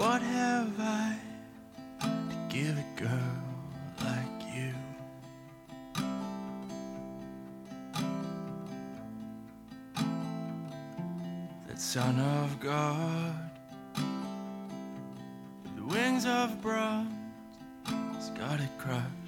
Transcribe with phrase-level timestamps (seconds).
[0.00, 1.14] What have I
[2.00, 3.36] to give a girl
[4.02, 4.72] like you?
[11.66, 13.50] That Son of God,
[15.76, 17.12] the wings of bronze,
[18.14, 19.19] has got it cross.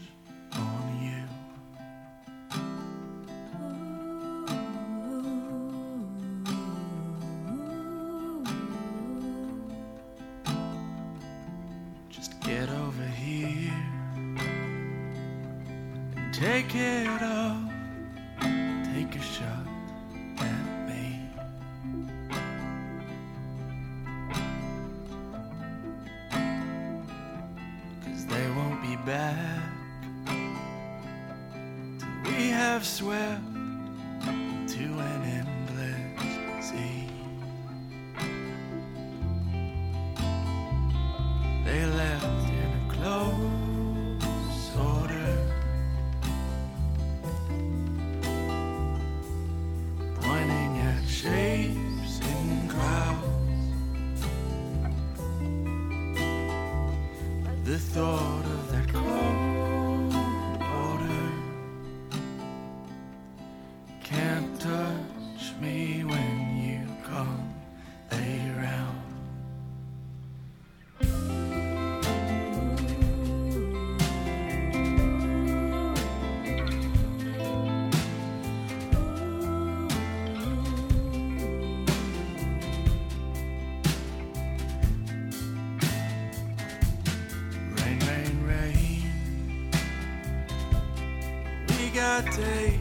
[91.95, 92.81] got days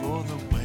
[0.00, 0.57] for the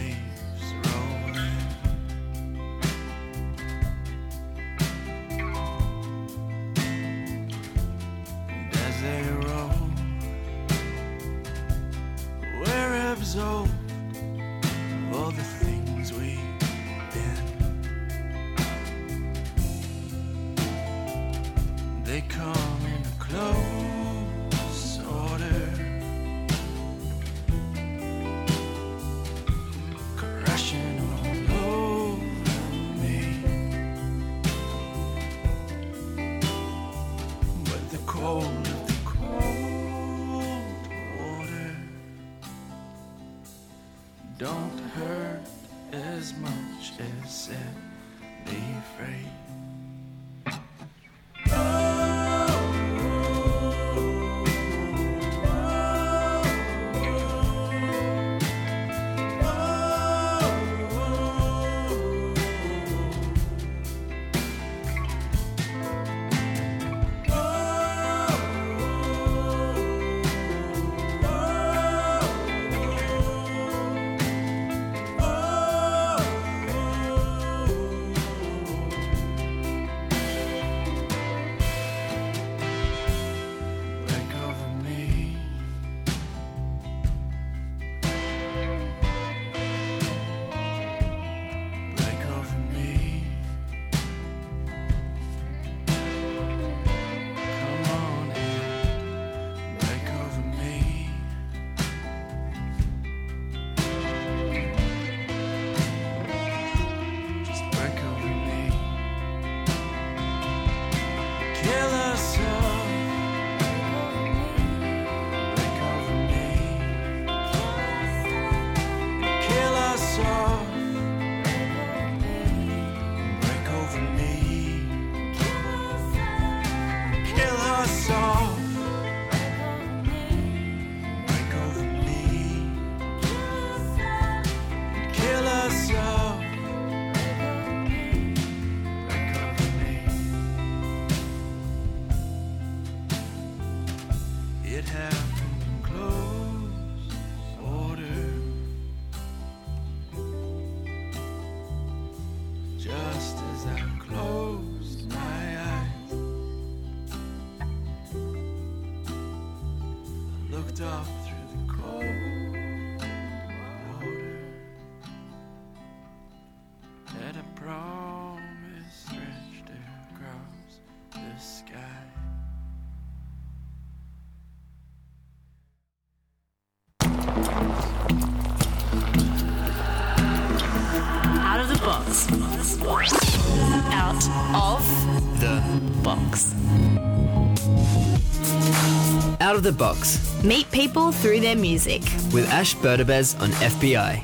[189.66, 192.02] of the box Meet people through their music.
[192.34, 194.22] with Ash Berdabez on FBI.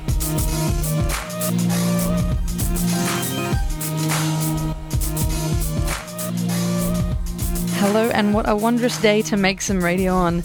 [7.78, 10.42] Hello, and what a wondrous day to make some radio on.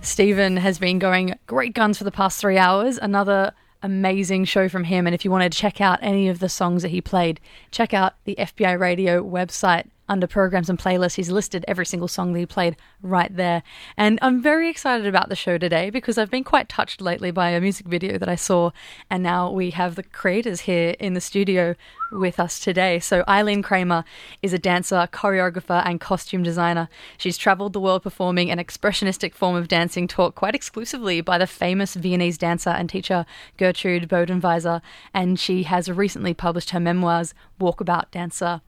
[0.00, 2.98] Stephen has been going great guns for the past three hours.
[2.98, 3.52] Another
[3.82, 5.06] amazing show from him.
[5.06, 7.40] And if you want to check out any of the songs that he played,
[7.70, 11.14] check out the FBI Radio website under programs and playlists.
[11.14, 13.62] He's listed every single song that he played right there.
[13.96, 17.50] And I'm very excited about the show today because I've been quite touched lately by
[17.50, 18.70] a music video that I saw.
[19.08, 21.74] And now we have the creators here in the studio
[22.10, 22.98] with us today.
[22.98, 24.04] So Eileen Kramer
[24.42, 26.88] is a dancer, choreographer, and costume designer.
[27.16, 31.46] She's traveled the world performing an expressionistic form of dancing taught quite exclusively by the
[31.46, 33.24] famous Viennese dancer and teacher
[33.56, 34.82] Gertrude Bodenwieser,
[35.14, 38.60] and she has recently published her memoirs, Walkabout Dancer.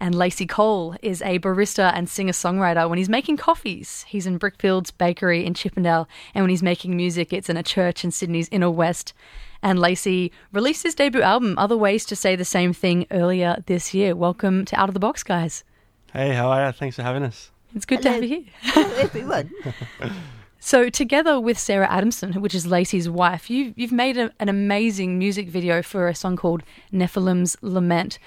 [0.00, 2.88] And Lacey Cole is a barista and singer songwriter.
[2.88, 7.32] When he's making coffees, he's in Brickfields Bakery in Chippendale, and when he's making music,
[7.32, 9.12] it's in a church in Sydney's inner west.
[9.62, 13.94] And Lacey released his debut album, Other Ways to Say the Same Thing, earlier this
[13.94, 14.14] year.
[14.14, 15.64] Welcome to Out of the Box, guys.
[16.12, 16.72] Hey, how are you?
[16.72, 17.50] Thanks for having us.
[17.74, 18.20] It's good to Hello.
[18.20, 18.52] have you here.
[18.60, 19.50] Hello, everyone.
[20.66, 25.18] So, together with Sarah Adamson, which is Lacey's wife, you, you've made a, an amazing
[25.18, 28.18] music video for a song called Nephilim's Lament.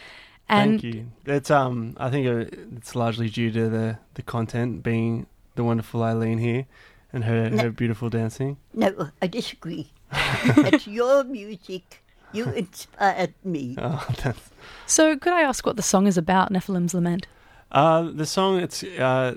[0.50, 1.12] And Thank you.
[1.26, 2.46] It's um, I think uh,
[2.78, 6.66] it's largely due to the the content being the wonderful Eileen here
[7.12, 7.64] and her No.
[7.64, 8.58] her beautiful dancing.
[8.74, 9.92] No, I disagree.
[10.12, 12.04] it's your music.
[12.32, 13.76] You inspired me.
[13.80, 14.50] Oh, that's,
[14.86, 17.28] so, could I ask what the song is about, Nephilim's Lament?
[17.72, 18.60] uh, the song.
[18.60, 19.36] It's uh,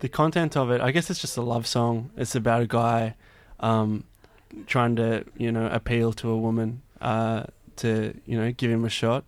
[0.00, 0.80] the content of it.
[0.82, 2.10] I guess it's just a love song.
[2.16, 3.14] It's about a guy,
[3.60, 4.04] um,
[4.66, 7.44] trying to you know appeal to a woman, uh,
[7.76, 9.24] to you know give him a shot.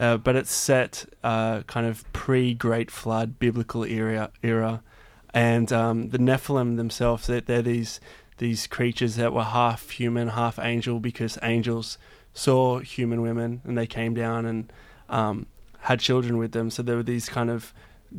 [0.00, 4.82] Uh, but it's set uh, kind of pre Great Flood biblical era era,
[5.34, 8.00] and um, the Nephilim themselves they're, they're these
[8.38, 11.98] these creatures that were half human, half angel because angels
[12.32, 14.72] saw human women and they came down and
[15.10, 15.46] um,
[15.80, 16.70] had children with them.
[16.70, 17.74] So there were these kind of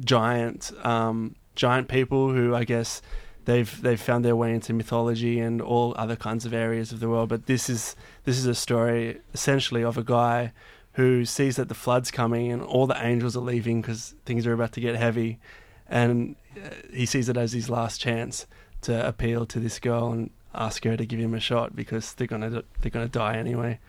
[0.05, 3.01] giant um, giant people who I guess
[3.45, 7.09] they've they've found their way into mythology and all other kinds of areas of the
[7.09, 7.29] world.
[7.29, 10.53] But this is this is a story essentially of a guy
[10.93, 14.53] who sees that the flood's coming and all the angels are leaving because things are
[14.53, 15.39] about to get heavy,
[15.89, 18.45] and uh, he sees it as his last chance
[18.81, 22.27] to appeal to this girl and ask her to give him a shot because they're
[22.27, 23.79] gonna they're gonna die anyway.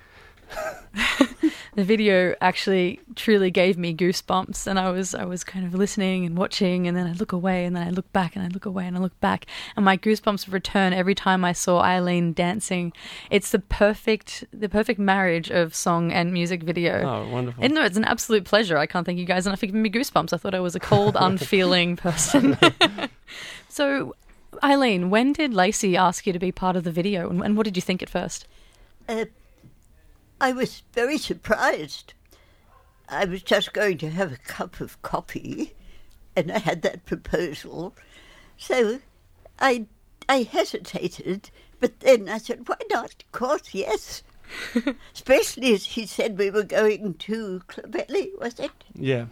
[1.74, 6.26] The video actually truly gave me goosebumps, and I was I was kind of listening
[6.26, 8.66] and watching, and then I look away, and then I look back, and I look
[8.66, 12.92] away, and I look back, and my goosebumps return every time I saw Eileen dancing.
[13.30, 17.08] It's the perfect the perfect marriage of song and music video.
[17.08, 17.64] Oh, wonderful!
[17.64, 18.76] And no, it's an absolute pleasure.
[18.76, 20.34] I can't thank you guys enough for giving me goosebumps.
[20.34, 22.58] I thought I was a cold, unfeeling person.
[23.70, 24.14] so,
[24.62, 27.64] Eileen, when did Lacey ask you to be part of the video, and, and what
[27.64, 28.46] did you think at first?
[29.08, 29.24] Uh,
[30.42, 32.14] I was very surprised.
[33.08, 35.74] I was just going to have a cup of coffee,
[36.34, 37.94] and I had that proposal.
[38.56, 38.98] So
[39.60, 39.86] I,
[40.28, 43.22] I hesitated, but then I said, why not?
[43.22, 44.24] Of course, yes.
[45.14, 48.72] Especially as he said we were going to Clovelly, was it?
[48.96, 49.26] yeah,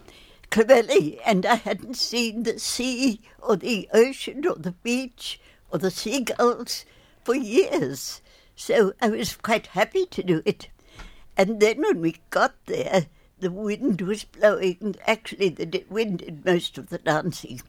[0.49, 5.41] Clovelly, and I hadn't seen the sea or the ocean or the beach
[5.71, 6.85] or the seagulls
[7.25, 8.21] for years.
[8.55, 10.69] So I was quite happy to do it.
[11.37, 13.07] And then when we got there,
[13.39, 14.95] the wind was blowing.
[15.07, 17.61] Actually, the wind did most of the dancing.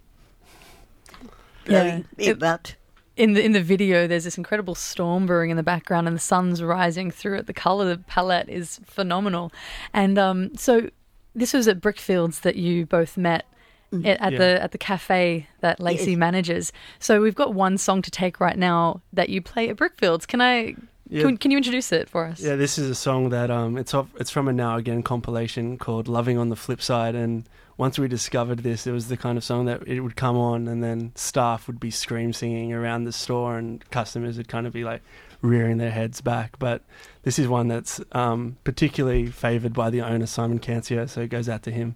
[1.64, 2.74] Blowing Yeah, me it- about.
[3.16, 6.20] in the in the video there's this incredible storm brewing in the background and the
[6.20, 9.52] sun's rising through it the color the palette is phenomenal
[9.92, 10.88] and um so
[11.34, 13.44] this was at brickfields that you both met
[13.92, 14.06] Mm.
[14.06, 14.38] at, at Yeah.
[14.38, 16.18] the at the cafe that Lacey Yes.
[16.18, 20.26] manages so we've got one song to take right now that you play at brickfields
[20.26, 20.74] can i
[21.12, 21.24] Yeah.
[21.24, 23.92] can, can you introduce it for us Yeah, this is a song that um, it's
[23.92, 27.98] off, it's from a Now Again compilation called "Loving on the Flip Side." And once
[27.98, 30.82] we discovered this, it was the kind of song that it would come on, and
[30.82, 34.84] then staff would be scream singing around the store, and customers would kind of be
[34.84, 35.02] like
[35.42, 36.58] rearing their heads back.
[36.58, 36.80] But
[37.24, 41.46] this is one that's um, particularly favoured by the owner Simon Cancio, so it goes
[41.48, 41.94] out to him.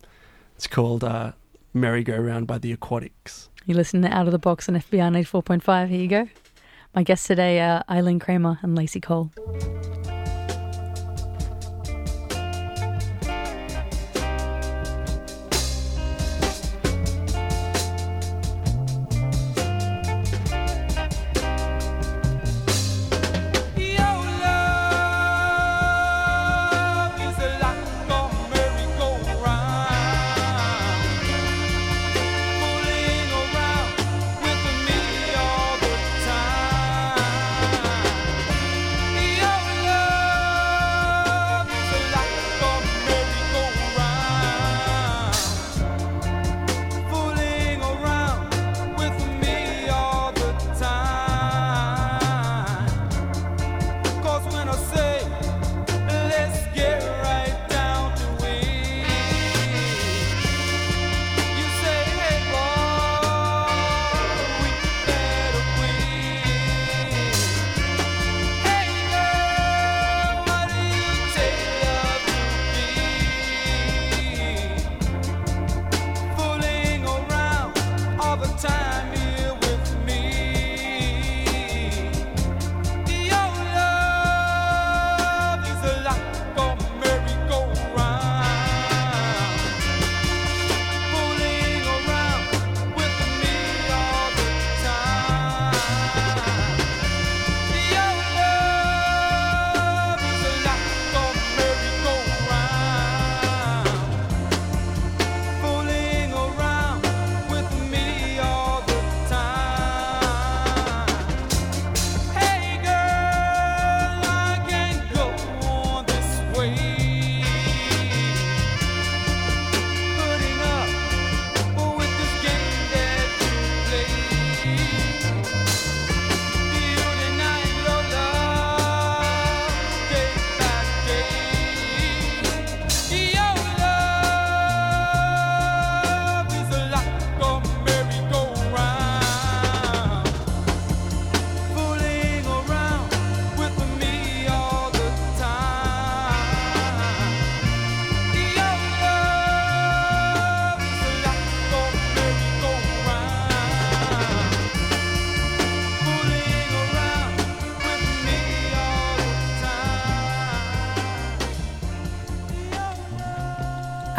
[0.57, 1.33] It's called uh,
[1.73, 3.49] "Merry Go Round" by the Aquatics.
[3.65, 6.29] you listen to out of the box on fbi 94.5 here you go
[6.97, 9.31] my guests today are eileen kramer and lacey cole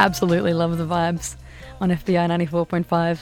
[0.07, 1.35] Absolutely love the vibes
[1.81, 3.19] on FBI 94.5.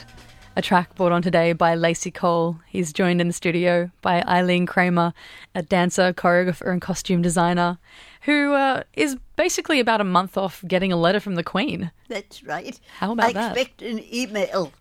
[0.56, 2.60] A track brought on today by Lacey Cole.
[2.68, 5.12] He's joined in the studio by Eileen Kramer,
[5.56, 7.80] a dancer, choreographer, and costume designer,
[8.22, 11.90] who uh, is basically about a month off getting a letter from the Queen.
[12.08, 12.80] That's right.
[13.00, 13.58] How about I that?
[13.58, 14.72] expect an email.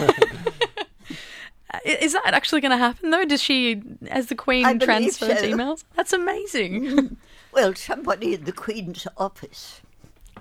[1.85, 3.25] Is that actually going to happen though?
[3.25, 5.43] Does she, as the Queen, transfer so.
[5.45, 5.85] emails?
[5.95, 7.17] That's amazing.
[7.53, 9.81] Well, somebody in the Queen's office.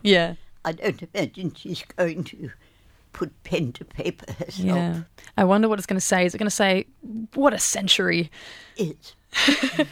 [0.03, 0.33] yeah,
[0.65, 2.49] I don't imagine she's going to
[3.13, 4.65] put pen to paper herself.
[4.67, 5.01] yeah.
[5.37, 6.25] I wonder what it's going to say.
[6.25, 6.85] Is it going to say,
[7.33, 8.29] "What a century"?
[8.75, 9.13] Is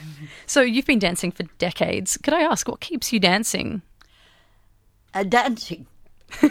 [0.46, 2.18] So you've been dancing for decades.
[2.18, 3.82] Could I ask what keeps you dancing?
[5.14, 5.86] uh, dancing.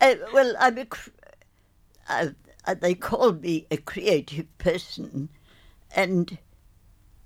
[0.00, 0.84] uh, well, I'm a.
[0.86, 1.10] cr-
[2.08, 2.26] Uh,
[2.66, 5.28] uh, they call me a creative person,
[5.94, 6.38] and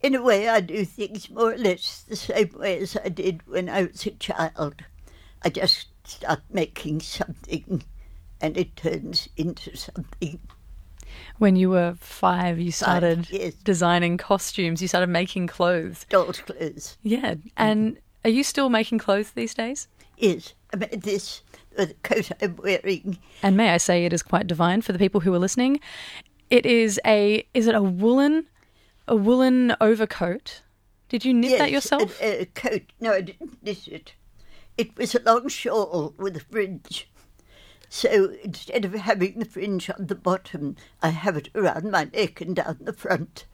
[0.03, 3.41] in a way, I do things more or less the same way as I did
[3.47, 4.85] when I was a child.
[5.43, 7.85] I just start making something,
[8.41, 10.41] and it turns into something.
[11.39, 13.55] When you were five, you started yes.
[13.55, 14.83] designing costumes.
[14.83, 16.05] You started making clothes.
[16.09, 19.89] Dolls' clothes Yeah, and are you still making clothes these days?
[20.17, 20.55] Yes.
[20.73, 21.43] I made this
[21.77, 23.19] the coat I'm wearing.
[23.43, 25.81] And may I say, it is quite divine for the people who are listening.
[26.51, 28.47] It is a is it a woolen
[29.09, 30.63] a woolen overcoat?
[31.09, 32.21] Did you knit that yourself?
[32.21, 32.83] A, a coat.
[33.01, 34.15] No, I didn't knit it.
[34.77, 37.09] It was a long shawl with a fringe.
[37.89, 42.41] So instead of having the fringe on the bottom, I have it around my neck
[42.41, 43.47] and down the front.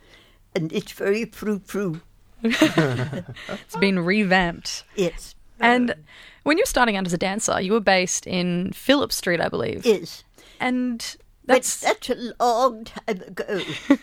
[0.55, 2.01] And it's very frou frou.
[2.43, 4.85] It's been revamped.
[4.97, 5.35] Yes.
[5.61, 5.95] And
[6.43, 9.49] when you were starting out as a dancer, you were based in Phillip Street, I
[9.49, 9.87] believe.
[9.87, 10.25] Yes.
[10.59, 13.61] And But that's that's a long time ago.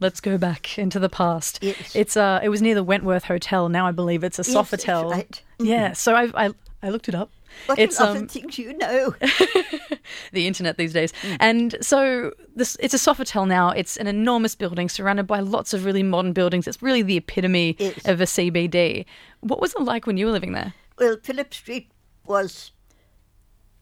[0.00, 1.58] let's go back into the past.
[1.62, 1.94] Yes.
[1.94, 3.68] It's uh it was near the Wentworth Hotel.
[3.68, 5.10] Now I believe it's a Yes, Sofitel.
[5.10, 5.42] right.
[5.58, 6.50] Yeah, so I I
[6.82, 7.30] I looked it up.
[7.66, 9.14] What it's um things you know.
[10.32, 11.12] the internet these days.
[11.22, 11.36] Mm.
[11.40, 13.70] And so this it's a Sofitel now.
[13.70, 16.66] It's an enormous building surrounded by lots of really modern buildings.
[16.68, 18.06] It's really the epitome Yes.
[18.06, 19.04] of a CBD.
[19.40, 20.74] What was it like when you were living there?
[20.98, 21.90] Well, Phillip Street
[22.26, 22.72] was.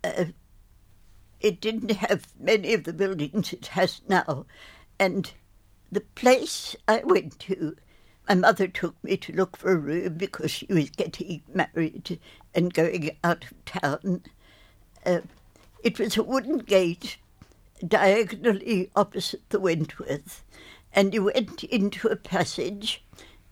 [0.04, 0.26] Uh,
[1.40, 4.46] it didn't have many of the buildings it has now.
[4.98, 5.30] And
[5.90, 7.76] the place I went to,
[8.28, 12.20] my mother took me to look for a room because she was getting married
[12.54, 14.22] and going out of town.
[15.04, 15.20] Uh,
[15.82, 17.16] it was a wooden gate
[17.86, 20.44] diagonally opposite the Wentworth,
[20.92, 23.04] and you went into a passage,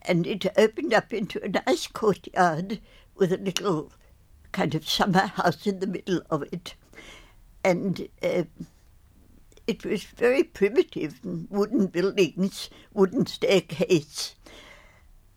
[0.02, 2.80] and it opened up into a nice courtyard
[3.14, 3.92] with a little
[4.52, 6.74] kind of summer house in the middle of it,
[7.64, 8.44] and uh,
[9.66, 11.18] it was very primitive,
[11.50, 14.34] wooden buildings, wooden staircase.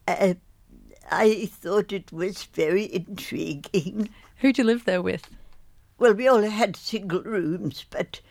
[0.08, 0.36] Uh,
[1.12, 4.10] I thought it was very intriguing.
[4.38, 5.28] Who'd you live there with?
[5.98, 8.22] Well, we all had single rooms, but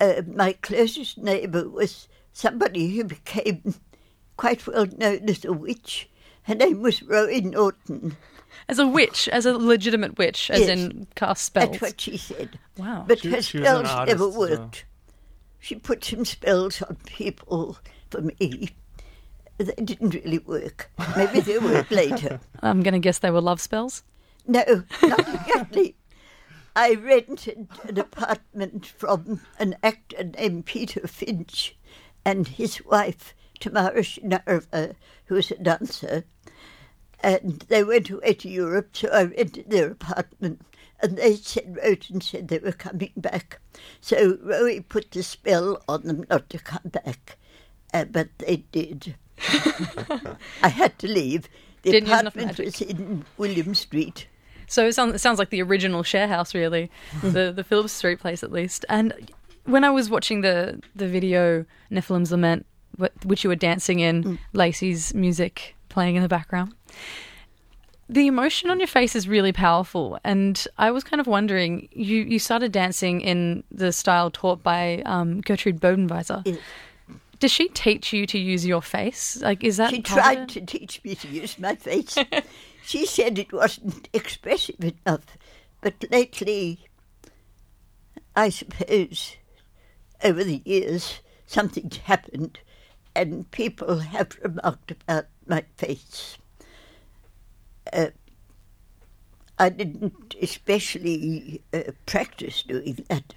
[0.00, 3.74] uh, my closest neighbour was somebody who became
[4.36, 6.08] quite well known as a witch.
[6.42, 8.16] Her name was Roie Norton.
[8.68, 10.68] As a witch, as a legitimate witch, as Yes.
[10.70, 11.70] in cast spells.
[11.70, 12.58] That's what she said.
[12.76, 13.04] Wow.
[13.06, 14.32] But She- her she was spells never as well.
[14.38, 14.84] worked.
[15.58, 17.78] She put some spells on people
[18.10, 18.70] for me.
[19.58, 20.90] They didn't really work.
[21.16, 22.40] Maybe they worked later.
[22.60, 24.04] I'm going to guess they were love spells.
[24.46, 25.96] No, not exactly.
[26.76, 31.76] I rented an apartment from an actor named Peter Finch
[32.24, 36.24] and his wife, Tamara Tchinarova, who was a dancer.
[37.20, 40.62] And they went away to Europe, so I rented their apartment.
[41.00, 43.60] And they said, wrote and said they were coming back.
[44.00, 47.36] So Roie put the spell on them not to come back.
[47.94, 49.14] Uh, but they did.
[50.62, 51.48] I had to leave.
[51.82, 54.26] The Didn't apartment was in William Street.
[54.66, 56.90] So it sounds, it sounds like the original share house, really,
[57.22, 58.84] the the Phillips Street place at least.
[58.88, 59.30] And
[59.64, 62.66] when I was watching the the video Nephilim's Lament,
[63.24, 66.74] which you were dancing in, Lacey's music playing in the background,
[68.08, 70.18] the emotion on your face is really powerful.
[70.24, 75.02] And I was kind of wondering, you you started dancing in the style taught by
[75.04, 76.58] um, Gertrude Bodenwieser.
[77.38, 79.40] Does she teach you to use your face?
[79.40, 82.16] Like, is that She of tried to teach me to use my face.
[82.82, 85.24] she said it wasn't expressive enough.
[85.80, 86.88] But lately,
[88.34, 89.36] I suppose,
[90.24, 92.58] over the years, something's happened
[93.14, 96.38] and people have remarked about my face.
[97.92, 98.06] Uh,
[99.58, 103.34] I didn't especially uh, practice doing that,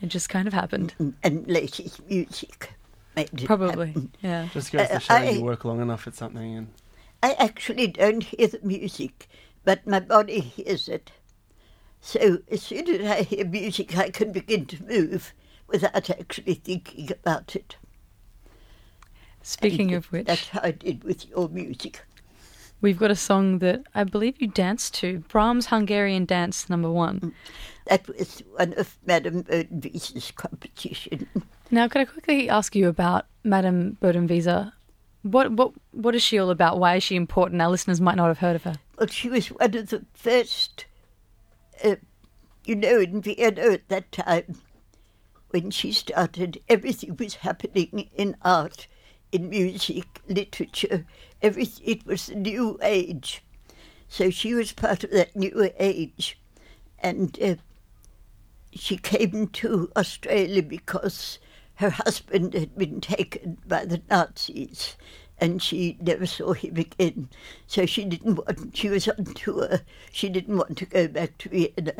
[0.00, 0.94] It just kind of happened.
[1.22, 2.72] and Lacey's music
[3.14, 4.12] made it Probably, happen.
[4.22, 4.48] yeah.
[4.52, 6.68] Just goes Uh, to show I- you work long enough at something, and
[7.22, 9.28] I actually don't hear the music,
[9.64, 11.12] but my body hears it.
[12.00, 15.34] So as soon as I hear music, I can begin to move
[15.66, 17.76] without actually thinking about it.
[19.42, 22.04] Speaking And of which, That's how I did with your music.
[22.80, 27.34] We've got a song that I believe you danced to Brahms Hungarian Dance Number One.
[27.86, 31.26] That was one of Madame Ernwiese's competition.
[31.70, 34.72] Now, could I quickly ask you about Madame Bodenwieser?
[35.22, 36.78] What what what is she all about?
[36.78, 37.60] Why is she important?
[37.60, 38.76] Our listeners might not have heard of her.
[38.96, 40.86] Well, she was one of the first,
[41.84, 41.96] uh,
[42.64, 44.60] you know, in Vienna at that time,
[45.50, 48.86] when she started, everything was happening in art,
[49.32, 51.06] in music, literature,
[51.42, 51.84] everything.
[51.86, 53.42] It was the new age.
[54.08, 56.38] So she was part of that new age.
[56.98, 57.56] And uh,
[58.72, 61.38] she came to Australia because
[61.76, 64.96] her husband had been taken by the Nazis
[65.40, 67.28] and she never saw him again.
[67.66, 71.48] So she didn't want, she was on tour, she didn't want to go back to
[71.48, 71.92] Vienna.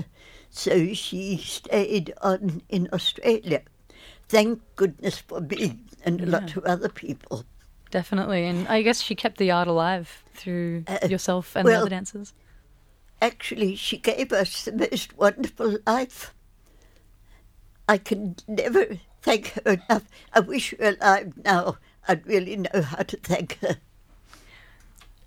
[0.50, 3.62] So she stayed on in Australia.
[4.28, 7.44] Thank goodness for me and a lot of other people.
[7.90, 11.88] Definitely, and I guess she kept the art alive through Uh, yourself and the other
[11.88, 12.34] dancers.
[13.22, 16.34] Actually, she gave us the most wonderful life.
[17.88, 20.04] I can never thank her enough.
[20.34, 21.78] I wish her alive now.
[22.06, 23.76] I'd really know how to thank her.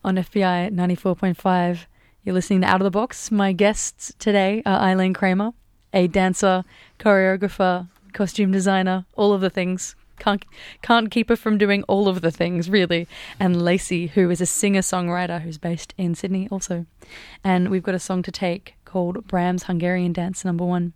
[0.03, 1.85] on FBI 94.5.
[2.23, 3.31] You're listening to Out of the Box.
[3.31, 5.53] My guests today are Eileen Kramer,
[5.93, 6.63] a dancer,
[6.99, 9.95] choreographer, costume designer, all of the things.
[10.21, 10.45] Can't,
[10.83, 13.07] can't keep her from doing all of the things, really.
[13.39, 16.85] And Lacey, who is a singer songwriter who's based in Sydney also.
[17.43, 20.93] And we've got a song to take called Brahms Hungarian Dance Number One.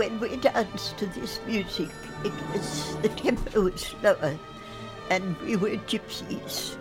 [0.00, 1.90] When we danced to this music,
[2.24, 4.38] it was the tempo was slower,
[5.10, 6.74] and we were gypsies.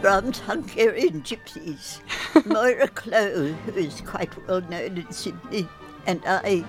[0.00, 1.98] Brahms Hungarian gypsies.
[2.46, 5.66] Moira Claux, who is quite well known in Sydney,
[6.06, 6.64] and I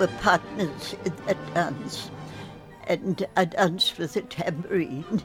[0.00, 2.10] were partners in that dance.
[2.86, 5.22] And I danced with a tambourine.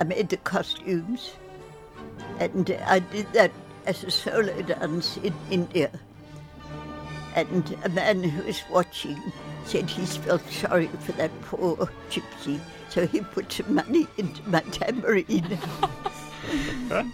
[0.00, 1.30] I made the costumes,
[2.40, 3.52] and I did that
[3.86, 5.92] as a solo dance in India.
[7.34, 9.20] And a man who was watching
[9.64, 14.60] said he felt sorry for that poor gypsy, so he put some money into my
[14.60, 15.58] tambourine.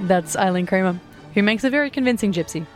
[0.00, 1.00] That's Eileen Kramer,
[1.34, 2.66] who makes a very convincing gypsy.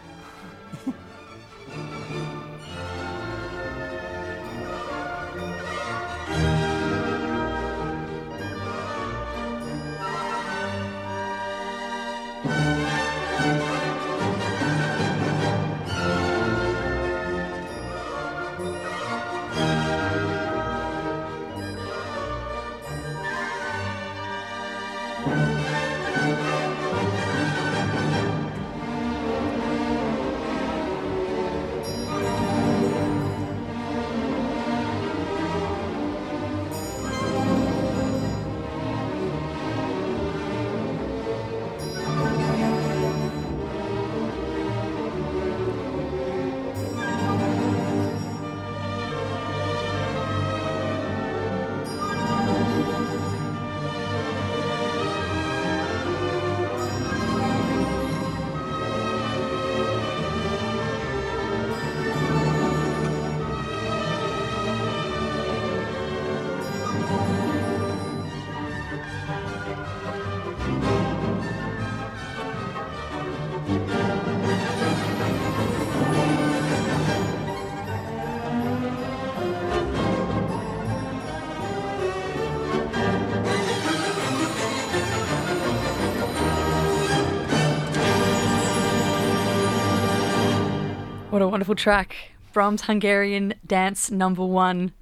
[91.37, 92.16] What a wonderful track.
[92.55, 94.94] Brahms Hungarian Dance Number One.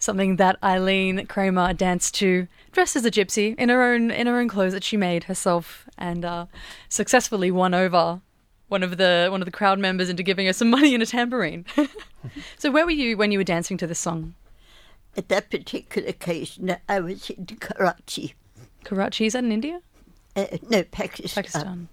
[0.00, 4.40] Something that Eileen Kramer danced to, dressed as a gypsy in her own in her
[4.40, 6.46] own clothes that she made herself, and uh,
[6.88, 8.20] successfully won over
[8.66, 11.06] one of the one of the crowd members into giving her some money and a
[11.06, 11.64] tambourine.
[12.58, 14.34] so where were you when you were dancing to this song?
[15.16, 18.34] At that particular occasion, I was in Karachi,
[18.82, 19.82] Karachi is that in India?
[20.34, 21.44] uh, no, Pakistan.
[21.44, 21.88] Pakistan.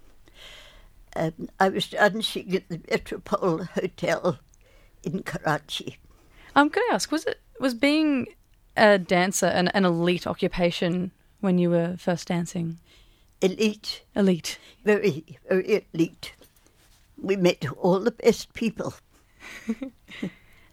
[1.17, 4.39] Um, I was dancing at the Metropole Hotel
[5.03, 5.97] in Karachi.
[6.56, 8.27] Um, could I ask, was it was being
[8.75, 12.77] a dancer an, an elite occupation when you were first dancing?
[13.41, 14.58] Elite, Elite.
[14.84, 16.34] very, very elite.
[17.21, 18.93] We met all the best people.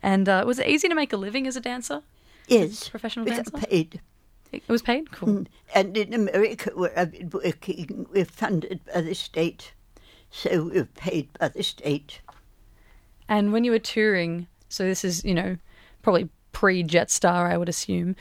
[0.04, 2.02] And uh, was it easy to make a living as a dancer?
[2.46, 3.50] Yes, Professional dancer?
[3.52, 4.02] paid.
[4.52, 5.10] It was paid?
[5.10, 5.28] Cool.
[5.28, 5.46] Mm.
[5.74, 9.72] And in America, where I've been working, we're funded by the state.
[10.36, 12.20] So we're paid by the state.
[13.28, 15.56] And when you were touring, so this is, you know,
[16.02, 18.16] probably pre Jetstar, I would assume.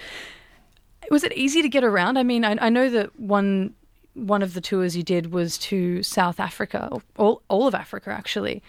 [1.10, 2.17] Was it easy to get around?
[2.17, 3.73] I mean, I, I know that one
[4.13, 8.62] one of the tours you did was to South Africa, all, all of Africa actually.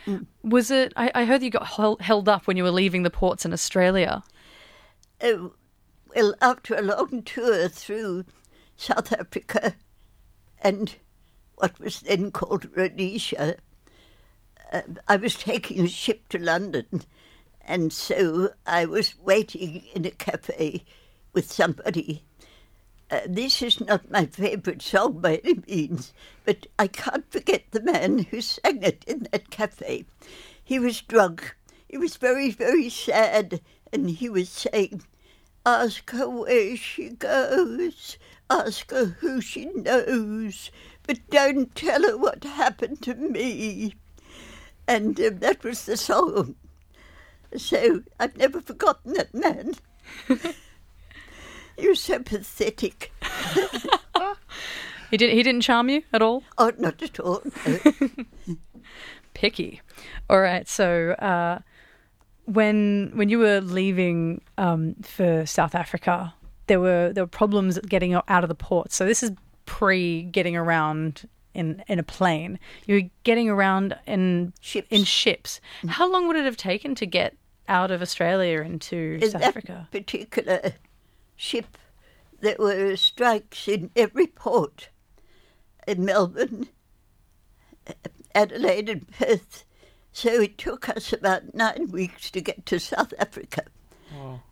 [0.42, 0.94] Was it?
[0.96, 3.52] I, I heard you got hel- held up when you were leaving the ports in
[3.52, 4.22] Australia.
[5.20, 5.48] Uh,
[6.16, 8.24] well, after a long tour through
[8.78, 9.74] South Africa
[10.62, 10.96] and
[11.56, 13.56] what was then called Rhodesia,
[14.72, 17.02] uh, I was taking a ship to London,
[17.66, 20.84] and so I was waiting in a cafe
[21.32, 22.24] with somebody.
[23.10, 26.12] Uh, this is not my favourite song by any means,
[26.44, 30.06] but I can't forget the man who sang it in that cafe.
[30.62, 31.56] He was drunk.
[31.88, 33.60] He was very, very sad,
[33.92, 35.02] and he was saying,
[35.66, 38.18] Ask her where she goes,
[38.50, 40.70] ask her who she knows,
[41.06, 43.94] but don't tell her what happened to me.
[44.86, 46.56] And um, that was the song.
[47.56, 49.74] So I've never forgotten that man.
[51.78, 53.12] was so pathetic.
[55.14, 55.32] He did.
[55.32, 56.42] He didn't charm you at all.
[56.58, 57.40] Oh, not at all.
[57.64, 58.56] no.
[59.34, 59.80] picky.
[60.28, 61.60] All right, so uh,
[62.46, 66.34] when when you were leaving um, for South Africa,
[66.66, 68.92] there were there were problems getting out of the port.
[68.92, 69.30] So this is
[69.66, 72.58] pre getting around in in a plane.
[72.86, 74.88] You were getting around in Ships.
[74.90, 75.60] in ships.
[75.86, 77.36] How long would it have taken to get
[77.68, 79.88] out of Australia into in South that Africa?
[79.90, 80.72] particular
[81.36, 81.78] ship,
[82.40, 84.88] there were strikes in every port
[85.86, 86.68] in Melbourne,
[88.34, 89.64] Adelaide, and Perth.
[90.12, 93.64] So it took us about nine weeks to get to South Africa.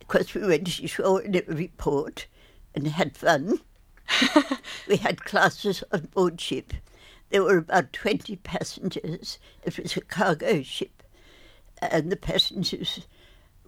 [0.01, 2.27] Because we went ashore in every port
[2.75, 3.61] and had fun.
[4.89, 6.73] we had classes on board ship.
[7.31, 9.39] There were about 20 passengers.
[9.65, 11.03] It was a cargo ship.
[11.81, 13.07] And the passengers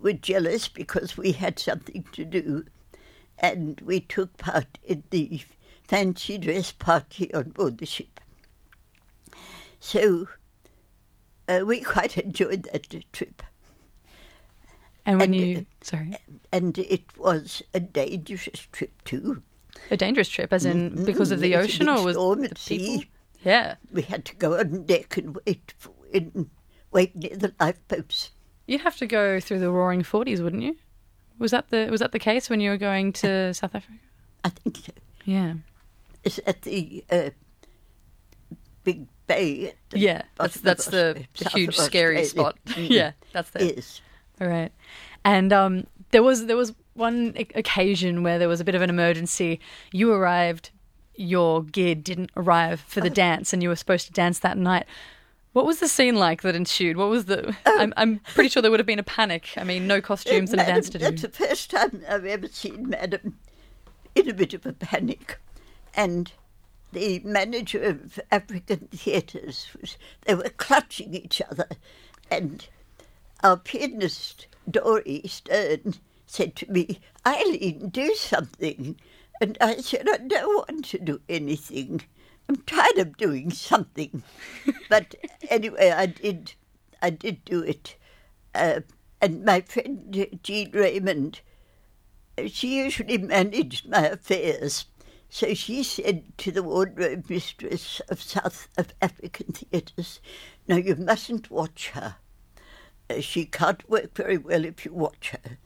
[0.01, 2.67] were jealous because we had something to do.
[3.39, 5.43] And we took part in the
[5.89, 8.21] fancy dress party on board the ship.
[9.81, 10.29] So
[11.49, 13.43] uh, we quite enjoyed that trip.
[15.07, 16.17] And when and, you sorry,
[16.53, 19.43] And it was a dangerous trip too.
[19.91, 22.41] A dangerous trip, as in because of the There was a ocean, or was storm
[22.43, 22.59] the people?
[22.61, 23.11] sea.
[23.45, 26.49] Yeah, We had to go on deck and wait, for, in,
[26.93, 28.31] wait near the lifeboats.
[28.67, 30.77] You'd have to go through the Roaring Forties, wouldn't you?
[31.39, 33.99] Was that the was that the case when you were going to South Africa?
[34.45, 34.93] I think so.
[35.27, 35.55] Yeah,
[36.23, 37.31] It's at the uh,
[38.85, 39.69] Big Bay.
[39.69, 40.23] at the yeah.
[40.37, 42.57] That's that's the, the huge scary spot.
[42.67, 42.91] Mm.
[42.91, 43.65] yeah, that's there.
[43.65, 44.01] Yes.
[44.41, 44.73] All right.
[45.25, 48.91] And um, there was there was one occasion where there was a bit of an
[48.91, 49.61] emergency.
[49.93, 50.71] You arrived,
[51.15, 53.05] your gear didn't arrive for Oh.
[53.05, 54.87] the dance, and you were supposed to dance that night.
[55.53, 56.97] What was the scene like that ensued?
[56.97, 57.55] What was the?
[57.67, 57.79] Oh.
[57.79, 59.51] I'm, I'm pretty sure there would have been a panic.
[59.57, 61.05] I mean, no costumes and a dance to do.
[61.05, 63.39] That's the first time I've ever seen Madam
[64.17, 65.39] in a bit of a panic.
[65.95, 66.33] And
[66.93, 71.69] the manager of African theatres, was, they were clutching each other.
[72.31, 72.67] And
[73.45, 75.95] our pianist, Dory Stern,
[76.27, 78.99] said to me, Eileen, do something.
[79.41, 82.03] And I said, I don't want to do anything.
[82.49, 84.23] I'm tired of doing something.
[84.89, 85.15] but
[85.49, 86.55] anyway, I did.
[87.01, 87.97] I did do it.
[88.55, 88.81] Uh,
[89.21, 91.41] and my friend Jean Raymond,
[92.47, 94.87] she usually managed my affairs.
[95.31, 100.21] So she said to the wardrobe mistress of South of African theatres,
[100.69, 102.17] "Now you mustn't watch her.
[103.11, 105.59] Uh, she can't work very well if you watch her."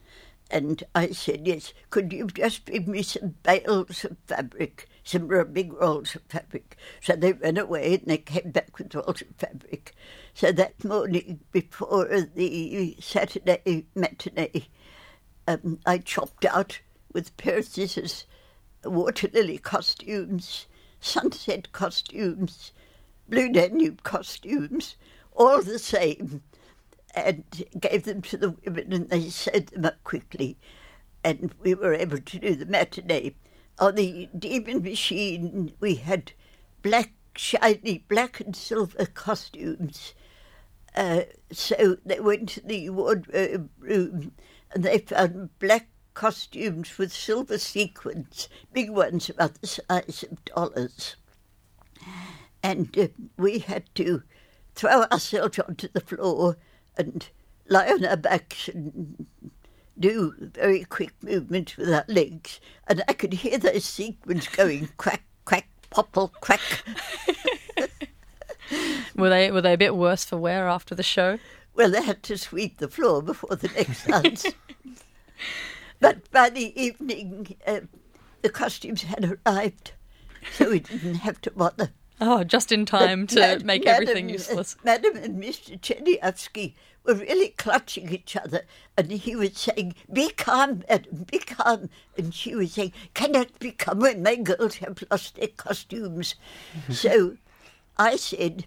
[0.50, 1.74] And I said, "Yes.
[1.90, 7.16] Could you just bring me some bales of fabric, some big rolls of fabric?" So
[7.16, 9.94] they ran away and they came back with rolls of fabric.
[10.34, 14.68] So that morning before the Saturday matinee,
[15.46, 16.80] um, I chopped out
[17.12, 18.24] with pair of scissors
[18.84, 20.66] water lily costumes,
[21.00, 22.72] sunset costumes,
[23.28, 24.96] blue Danube costumes,
[25.32, 26.42] all the same,
[27.26, 27.44] and
[27.78, 30.58] gave them to the women and they sewed them up quickly.
[31.24, 33.34] And we were able to do the matinee.
[33.78, 36.32] On the demon machine, we had
[36.82, 40.14] black shiny black and silver costumes.
[40.94, 44.32] Uh, so they went to the wardrobe room
[44.72, 51.14] and they found black costumes with silver sequins, big ones about the size of dollars.
[52.62, 54.24] And uh, we had to
[54.74, 56.56] throw ourselves onto the floor
[56.98, 57.28] and
[57.68, 59.26] lie on our backs and
[59.98, 62.60] do very quick movements with our legs.
[62.86, 66.60] And I could hear those sequins going quack, quack, popple, quack.
[69.16, 71.38] Were they were they a bit worse for wear after the show?
[71.74, 74.46] Well, they had to sweep the floor before the next dance.
[76.00, 77.80] but by the evening, uh,
[78.42, 79.92] the costumes had arrived,
[80.52, 81.90] so we didn't have to bother.
[82.20, 84.76] Oh, just in time But to Mad- make Madam- everything useless.
[84.84, 85.78] Madam and Mr.
[85.80, 88.62] Chernyavsky were really clutching each other,
[88.96, 91.88] and he was saying, Be calm, madam, be calm.
[92.16, 96.34] And she was saying, Cannot be calm when my girls have lost their costumes.
[96.90, 97.36] so
[97.96, 98.66] I said,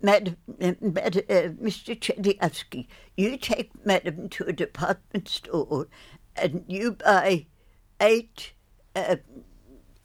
[0.00, 1.98] Madam, uh, Madam uh, Mr.
[1.98, 2.86] Chernyavsky,
[3.16, 5.88] you take Madam to a department store
[6.36, 7.46] and you buy
[8.00, 8.52] eight
[8.94, 9.16] uh,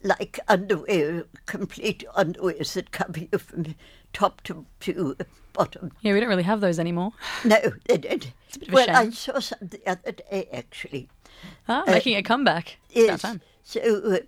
[0.04, 3.74] like underwear, complete underwears that cover you from
[4.12, 5.16] top to, to
[5.52, 5.90] bottom.
[6.02, 7.12] Yeah, we don't really have those anymore.
[7.44, 8.32] No, they don't.
[8.54, 11.08] a bit of a well, I saw some the other day actually.
[11.68, 12.76] Ah, making a comeback.
[12.90, 13.38] It's Yes.
[13.64, 14.18] So uh,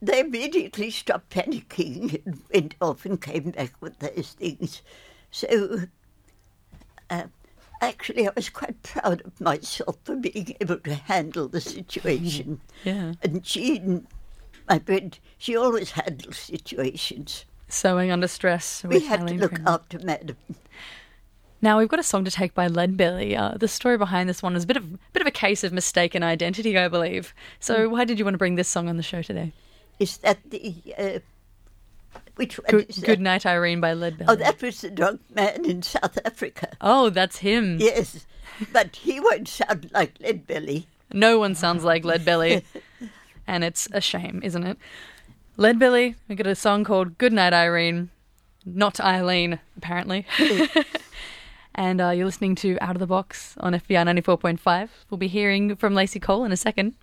[0.00, 4.82] they immediately stopped panicking and went off and came back with those things.
[5.30, 5.80] So
[7.10, 7.24] uh,
[7.80, 12.60] actually, I was quite proud of myself for being able to handle the situation.
[12.84, 13.12] Yeah.
[13.22, 14.08] And Jean,
[14.72, 17.44] my friend, she always handles situations.
[17.68, 18.82] Sewing under stress.
[18.84, 20.36] We had to look after Madam.
[21.60, 23.38] Now we've got a song to take by Leadbelly.
[23.38, 25.72] Uh, the story behind this one is a bit of bit of a case of
[25.72, 27.34] mistaken identity, I believe.
[27.60, 27.92] So Hmm.
[27.92, 29.52] why did you want to bring this song on the show today?
[29.98, 31.18] Is that the uh,
[32.36, 32.94] which one Good?
[33.02, 34.24] Good Night Irene by Leadbelly.
[34.28, 36.68] Oh, that was the drunk man in South Africa.
[36.80, 37.76] Oh, that's him.
[37.78, 38.26] Yes,
[38.72, 40.86] but he won't sound like Leadbelly.
[41.12, 42.64] No one sounds like Leadbelly,
[43.46, 44.78] and it's a shame, isn't it?
[45.58, 48.10] Leadbelly, we got a song called Good Night Irene,
[48.64, 50.26] not Eileen, apparently.
[51.74, 54.88] and uh, you're listening to Out of the Box on FBI 94.5.
[55.10, 56.94] We'll be hearing from Lacey Cole in a second.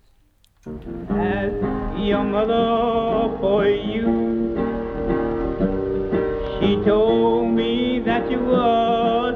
[0.66, 1.52] as
[1.98, 4.30] your mother for you.
[6.60, 9.29] She told me that you was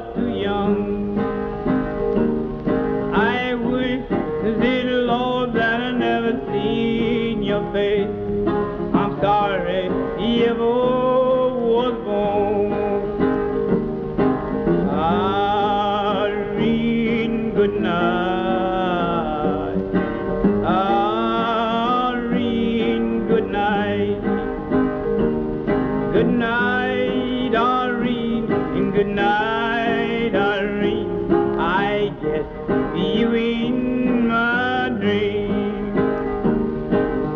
[26.15, 31.59] Good night, Irene, and good night, Irene.
[31.59, 32.47] I guess
[32.95, 35.97] you in my dream.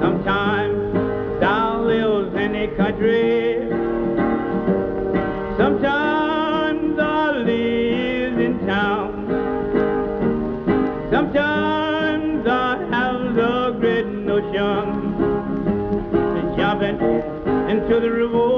[0.01, 0.95] Sometimes
[1.41, 3.67] thou lives in a country.
[5.57, 9.27] Sometimes I live in town.
[11.11, 15.19] Sometimes I have the great notion
[16.13, 17.01] to jumping
[17.69, 18.58] into the river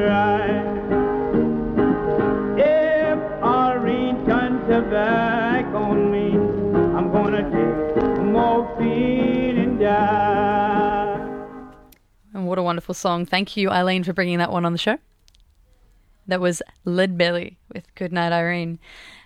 [0.00, 0.46] dry.
[2.58, 6.32] If Irene turns her back on me,
[6.96, 11.18] I'm gonna take morphine and die.
[12.34, 13.26] And what a wonderful song.
[13.26, 14.98] Thank you, Eileen, for bringing that one on the show.
[16.26, 18.78] That was Lead Belly with Goodnight Irene.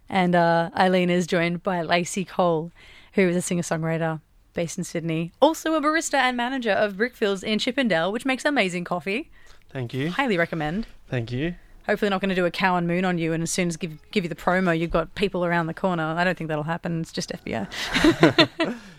[0.08, 2.72] And uh, Eileen is joined by Lacey Cole,
[3.14, 4.20] who is a singer songwriter
[4.54, 8.84] based in Sydney, also a barista and manager of Brickfields in Chippendale, which makes amazing
[8.84, 9.30] coffee.
[9.70, 10.10] Thank you.
[10.10, 10.86] Highly recommend.
[11.08, 11.56] Thank you.
[11.86, 13.76] Hopefully, not going to do a cow and moon on you, and as soon as
[13.76, 16.02] give give you the promo, you've got people around the corner.
[16.02, 17.02] I don't think that'll happen.
[17.02, 18.78] It's just FBI.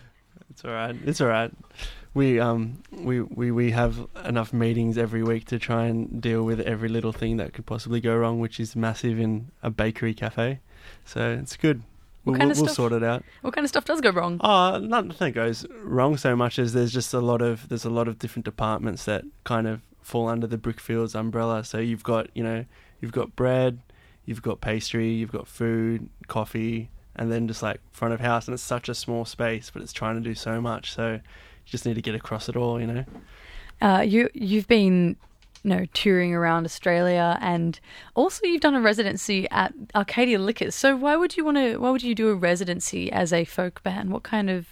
[0.56, 0.96] It's all right.
[1.04, 1.52] It's all right.
[2.14, 6.60] We um we, we, we have enough meetings every week to try and deal with
[6.60, 10.60] every little thing that could possibly go wrong, which is massive in a bakery cafe.
[11.04, 11.82] So it's good.
[12.26, 12.76] What We'll, kind of we'll stuff?
[12.76, 13.22] sort it out.
[13.42, 14.40] What kind of stuff does go wrong?
[14.42, 18.08] Oh, nothing goes wrong so much as there's just a lot of there's a lot
[18.08, 21.62] of different departments that kind of fall under the Brickfields umbrella.
[21.64, 22.64] So you've got you know
[23.00, 23.78] you've got bread,
[24.24, 28.48] you've got pastry, you've got food, coffee, and then just like front of house.
[28.48, 30.92] And it's such a small space, but it's trying to do so much.
[30.92, 31.20] So you
[31.64, 33.04] just need to get across it all, you know.
[33.80, 35.14] Uh, you you've been
[35.66, 37.80] you know touring around Australia, and
[38.14, 40.76] also you've done a residency at Arcadia Liquors.
[40.76, 41.78] So why would you want to?
[41.78, 44.12] Why would you do a residency as a folk band?
[44.12, 44.66] What kind of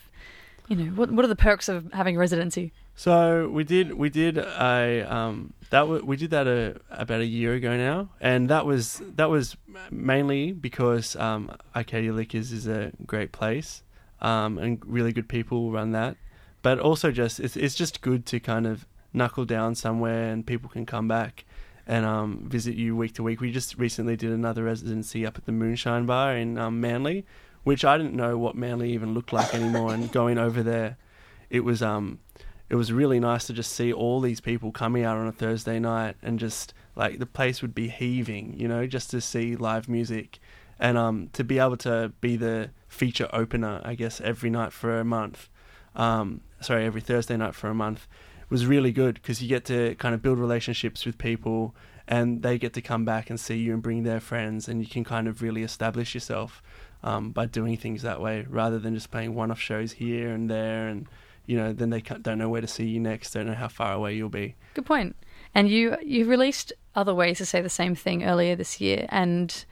[0.68, 2.72] you know what what are the perks of having a residency?
[2.94, 7.26] So we did we did a um that w- we did that a, about a
[7.26, 9.56] year ago now, and that was that was
[9.90, 13.82] mainly because um, Arcadia Liquors is a great place,
[14.20, 16.16] um, and really good people run that,
[16.62, 20.68] but also just it's it's just good to kind of knuckle down somewhere and people
[20.68, 21.44] can come back
[21.86, 23.40] and um, visit you week to week.
[23.40, 27.24] We just recently did another residency up at the Moonshine Bar in um, Manly,
[27.62, 30.96] which I didn't know what Manly even looked like anymore, and going over there,
[31.50, 32.18] it was um
[32.70, 35.78] it was really nice to just see all these people coming out on a Thursday
[35.78, 39.88] night and just like the place would be heaving, you know, just to see live
[39.88, 40.38] music
[40.80, 44.98] and um to be able to be the feature opener, I guess, every night for
[44.98, 45.48] a month.
[45.94, 48.08] Um, sorry, every Thursday night for a month
[48.50, 51.74] was really good because you get to kind of build relationships with people
[52.06, 54.86] and they get to come back and see you and bring their friends and you
[54.86, 56.62] can kind of really establish yourself
[57.02, 60.88] um, by doing things that way rather than just playing one-off shows here and there
[60.88, 61.06] and
[61.46, 63.92] you know then they don't know where to see you next don't know how far
[63.92, 65.16] away you'll be Good point.
[65.54, 69.64] And you you released other ways to say the same thing earlier this year, and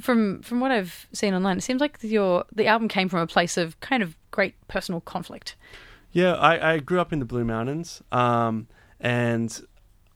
[0.00, 3.26] from from what I've seen online, it seems like your the album came from a
[3.26, 5.56] place of kind of great personal conflict.
[6.16, 9.54] Yeah, I, I grew up in the Blue Mountains, um, and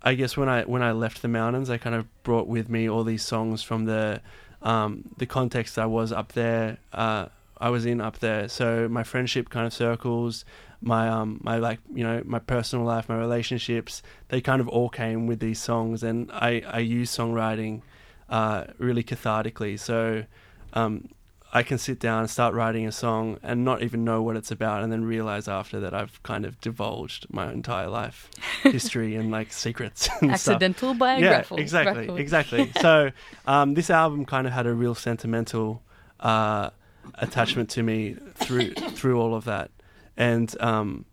[0.01, 2.89] I guess when I when I left the mountains, I kind of brought with me
[2.89, 4.23] all these songs from the
[4.63, 6.79] um, the context I was up there.
[6.91, 7.27] Uh,
[7.59, 10.47] I was in up there, so my friendship kind of circles,
[10.81, 14.89] my um my like you know my personal life, my relationships, they kind of all
[14.89, 17.83] came with these songs, and I I use songwriting
[18.31, 19.79] uh, really cathartically.
[19.79, 20.25] So
[20.73, 21.11] um,
[21.53, 24.51] I can sit down and start writing a song and not even know what it's
[24.53, 28.31] about, and then realize after that I've kind of divulged my entire life
[28.63, 30.09] history and like secrets.
[30.21, 30.55] And stuff.
[30.55, 31.59] Accidental Yeah, biographical.
[31.59, 32.73] exactly, exactly.
[32.81, 33.11] so
[33.47, 35.83] um, this album kind of had a real sentimental
[36.21, 36.71] uh,
[37.17, 39.71] attachment to me through through all of that,
[40.17, 41.05] and um,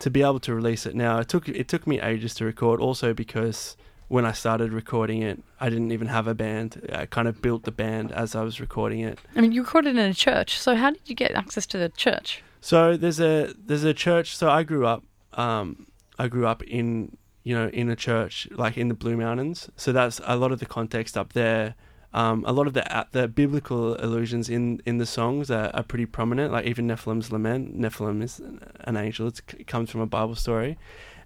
[0.00, 2.80] to be able to release it now, it took it took me ages to record.
[2.80, 3.76] Also because
[4.10, 6.84] when I started recording it, I didn't even have a band.
[6.92, 9.20] I kind of built the band as I was recording it.
[9.36, 11.90] I mean, you recorded in a church, so how did you get access to the
[11.90, 12.42] church?
[12.60, 14.36] So there's a there's a church.
[14.36, 15.04] So I grew up
[15.34, 15.86] um,
[16.18, 19.70] I grew up in you know in a church like in the Blue Mountains.
[19.76, 21.76] So that's a lot of the context up there.
[22.12, 25.84] Um, a lot of the uh, the biblical allusions in, in the songs are, are
[25.84, 26.52] pretty prominent.
[26.52, 27.78] Like even Nephilim's lament.
[27.78, 29.28] Nephilim is an angel.
[29.28, 30.78] It's, it comes from a Bible story,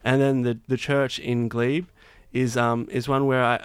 [0.04, 1.86] and then the the church in Glebe
[2.34, 3.64] is um is one where I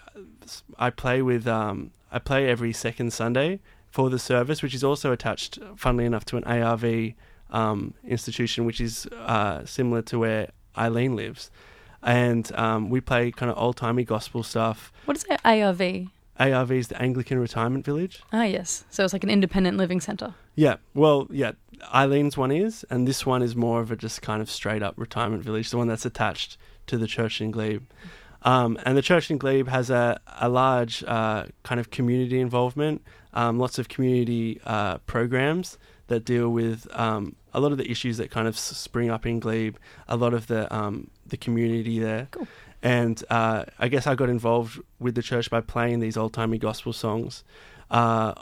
[0.77, 3.59] I play with um I play every second Sunday
[3.91, 7.13] for the service, which is also attached, funnily enough, to an ARV
[7.49, 11.51] um, institution, which is uh, similar to where Eileen lives.
[12.01, 14.91] And um, we play kind of old timey gospel stuff.
[15.05, 15.25] What is?
[15.43, 15.81] ARV.
[16.39, 18.21] ARV is the Anglican Retirement Village.
[18.31, 18.85] Ah, yes.
[18.89, 20.33] So it's like an independent living centre.
[20.55, 21.51] Yeah, well, yeah,
[21.93, 24.93] Eileen's one is, and this one is more of a just kind of straight up
[24.97, 26.57] retirement village, the one that's attached
[26.87, 27.83] to the church in Glebe.
[28.43, 33.01] Um, and the church in Glebe has a, a large uh, kind of community involvement,
[33.33, 35.77] um, lots of community uh, programs
[36.07, 39.39] that deal with um, a lot of the issues that kind of spring up in
[39.39, 39.75] Glebe,
[40.07, 42.27] a lot of the um, the community there.
[42.31, 42.47] Cool.
[42.81, 46.57] And uh, I guess I got involved with the church by playing these old timey
[46.57, 47.43] gospel songs.
[47.91, 48.33] Uh,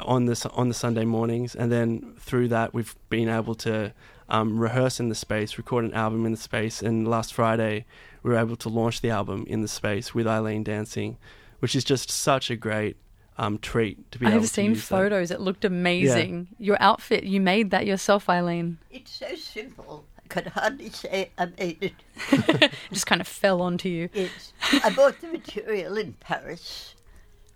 [0.00, 3.92] on the on the Sunday mornings, and then through that we've been able to
[4.32, 7.84] um, rehearse in the space, record an album in the space, and last Friday
[8.22, 11.18] we were able to launch the album in the space with Eileen dancing,
[11.60, 12.96] which is just such a great
[13.36, 14.44] um, treat to be able to do.
[14.44, 14.96] I've seen use that.
[14.96, 15.30] photos.
[15.30, 16.48] It looked amazing.
[16.58, 18.78] Your outfit, you made that yourself, Eileen.
[18.90, 20.06] It's so simple.
[20.18, 21.92] I could hardly say I made it.
[22.62, 24.08] It just kind of fell onto you.
[24.14, 26.94] It's, I bought the material in Paris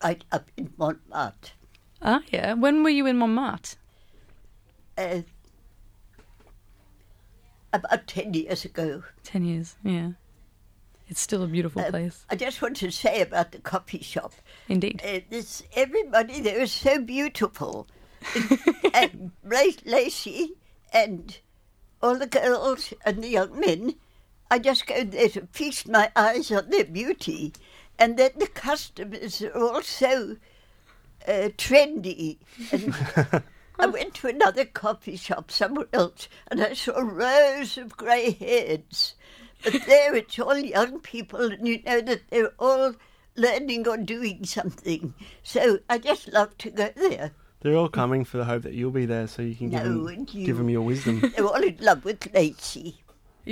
[0.04, 1.52] right up in Montmartre.
[2.02, 2.52] Ah, yeah.
[2.52, 3.76] When were you in Montmartre?
[4.98, 5.22] Uh,
[7.76, 9.02] about 10 years ago.
[9.24, 10.10] 10 years, yeah.
[11.08, 12.24] It's still a beautiful Uh, place.
[12.28, 14.32] I just want to say about the coffee shop.
[14.68, 15.00] Indeed.
[15.04, 17.86] Uh, this, everybody there is so beautiful.
[18.94, 20.54] and Ray Lacey
[20.92, 21.38] and
[22.02, 23.94] all the girls and the young men,
[24.50, 27.52] I just go there to feast my eyes on their beauty.
[27.98, 30.36] And then the customers are all so
[31.28, 32.38] uh, trendy.
[32.72, 33.42] And
[33.78, 39.14] I went to another coffee shop somewhere else and I saw rows of grey heads.
[39.64, 42.94] But there it's all young people and you know that they're all
[43.36, 45.14] learning or doing something.
[45.42, 47.32] So I just love to go there.
[47.60, 50.04] They're all coming for the hope that you'll be there, so you can give No,
[50.06, 50.46] them you.
[50.46, 51.20] give them your wisdom.
[51.36, 53.02] They're all in love with Lacey.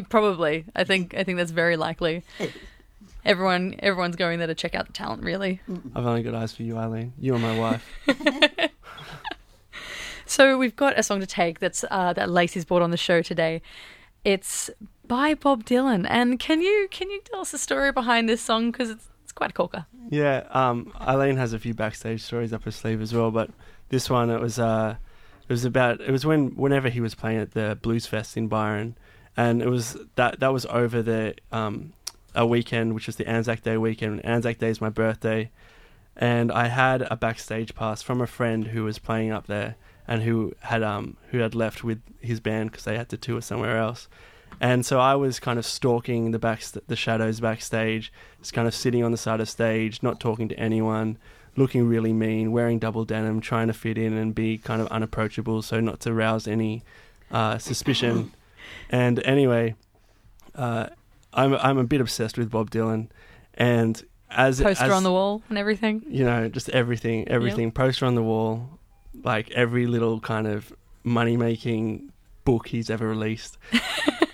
[0.09, 0.66] Probably.
[0.77, 2.22] I think I think that's very likely.
[3.25, 5.61] Everyone everyone's going there to check out the talent, really.
[5.95, 7.14] I've only got eyes for you, Eileen.
[7.18, 7.89] You and my wife.
[10.27, 13.22] So we've got a song to take that's uh, that Lacey's brought on the show
[13.22, 13.62] today.
[14.25, 14.70] It's
[15.07, 18.70] by Bob Dylan, and can you can you tell us the story behind this song
[18.70, 19.87] because it's it's quite a corker.
[20.11, 23.51] Yeah, um, Eileen has a few backstage stories up her sleeve as well, but
[23.91, 24.97] this one it was uh,
[25.43, 28.49] it was about it was when whenever he was playing at the Blues Fest in
[28.49, 28.97] Byron,
[29.37, 31.93] and it was that that was over the um,
[32.35, 34.25] a weekend which was the Anzac Day weekend.
[34.25, 35.51] Anzac Day is my birthday,
[36.16, 40.22] and I had a backstage pass from a friend who was playing up there and
[40.22, 43.78] who had um who had left with his band because they had to tour somewhere
[43.78, 44.09] else.
[44.61, 48.74] And so I was kind of stalking the back, the shadows backstage, just kind of
[48.74, 51.18] sitting on the side of stage, not talking to anyone,
[51.57, 55.61] looking really mean, wearing double denim, trying to fit in and be kind of unapproachable,
[55.62, 56.82] so not to rouse any
[57.30, 58.32] uh, suspicion.
[58.90, 59.74] And anyway,
[60.55, 60.88] uh,
[61.32, 63.09] I'm I'm a bit obsessed with Bob Dylan,
[63.55, 66.02] and as Poster as, on the wall and everything.
[66.09, 68.78] you know, just everything, everything, poster on the wall,
[69.22, 72.12] like every little kind of money making
[72.44, 73.58] book he's ever released.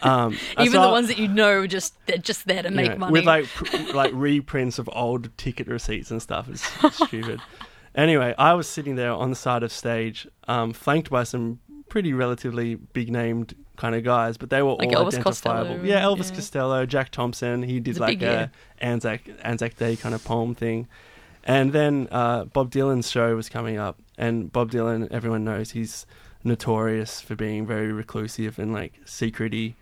[0.02, 2.92] Um, I Even the saw- ones that you know just they're just there to make
[2.92, 3.12] know, money.
[3.12, 6.48] with like pr- like reprints of old ticket receipts and stuff.
[6.48, 6.64] It's
[7.06, 7.38] stupid.
[7.94, 11.60] Anyway, I was sitting there on the side of stage, um, flanked by some
[11.90, 15.74] pretty relatively big named kind of guys, but they were Like all Elvis identifiable.
[15.74, 16.34] Costello, yeah, Elvis yeah.
[16.36, 17.62] Costello, Jack Thompson.
[17.62, 18.50] He did like year.
[18.80, 20.88] a Anzac Anzac Day kind of poem thing.
[21.44, 26.04] And then uh, Bob Dylan's show was coming up, and Bob Dylan, everyone knows he's
[26.44, 29.74] notorious for being very reclusive and like secrety.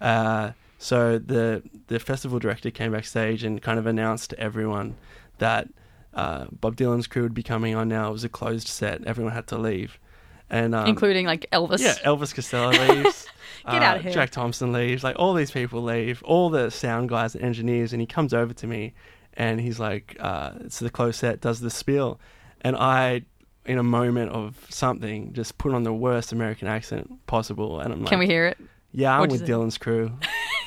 [0.00, 4.96] Uh, so the the festival director came backstage and kind of announced to everyone
[5.38, 5.68] that
[6.14, 8.08] uh, Bob Dylan's crew would be coming on now.
[8.08, 10.00] It was a closed set; everyone had to leave,
[10.48, 11.80] and um, including like Elvis.
[11.80, 13.26] yeah, Elvis Costello leaves.
[13.66, 14.12] Get uh, out of here.
[14.12, 15.04] Jack Thompson leaves.
[15.04, 16.22] Like all these people leave.
[16.24, 18.94] All the sound guys and engineers, and he comes over to me,
[19.34, 21.42] and he's like, uh, "It's the closed set.
[21.42, 22.18] Does the spiel?"
[22.62, 23.22] And I,
[23.66, 28.00] in a moment of something, just put on the worst American accent possible, and I'm
[28.00, 28.58] like, Can we hear it?
[28.92, 29.52] "Yeah, I'm What'd you with say?
[29.52, 30.12] Dylan's crew."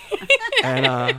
[0.64, 1.14] and uh,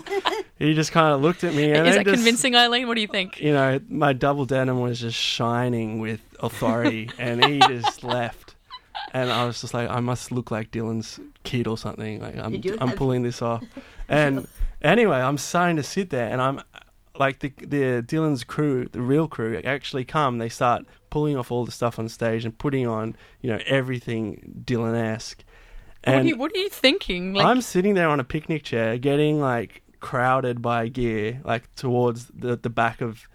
[0.58, 2.88] he just kind of looked at me, and Is then that just, convincing, Eileen?
[2.88, 3.40] What do you think?
[3.40, 8.54] you know, my double denim was just shining with authority, and he just left.
[9.14, 12.20] And I was just like, I must look like Dylan's kid or something.
[12.20, 13.62] Like I'm, Did you I'm have- pulling this off.
[14.08, 14.46] And
[14.80, 16.60] anyway, I'm starting to sit there, and I'm
[17.18, 20.38] like the the Dylan's crew, the real crew, actually come.
[20.38, 24.62] They start pulling off all the stuff on stage and putting on, you know, everything
[24.64, 25.44] Dylan-esque.
[26.04, 27.34] What are, you, what are you thinking?
[27.34, 32.26] Like, I'm sitting there on a picnic chair, getting like crowded by gear, like towards
[32.34, 33.28] the the back of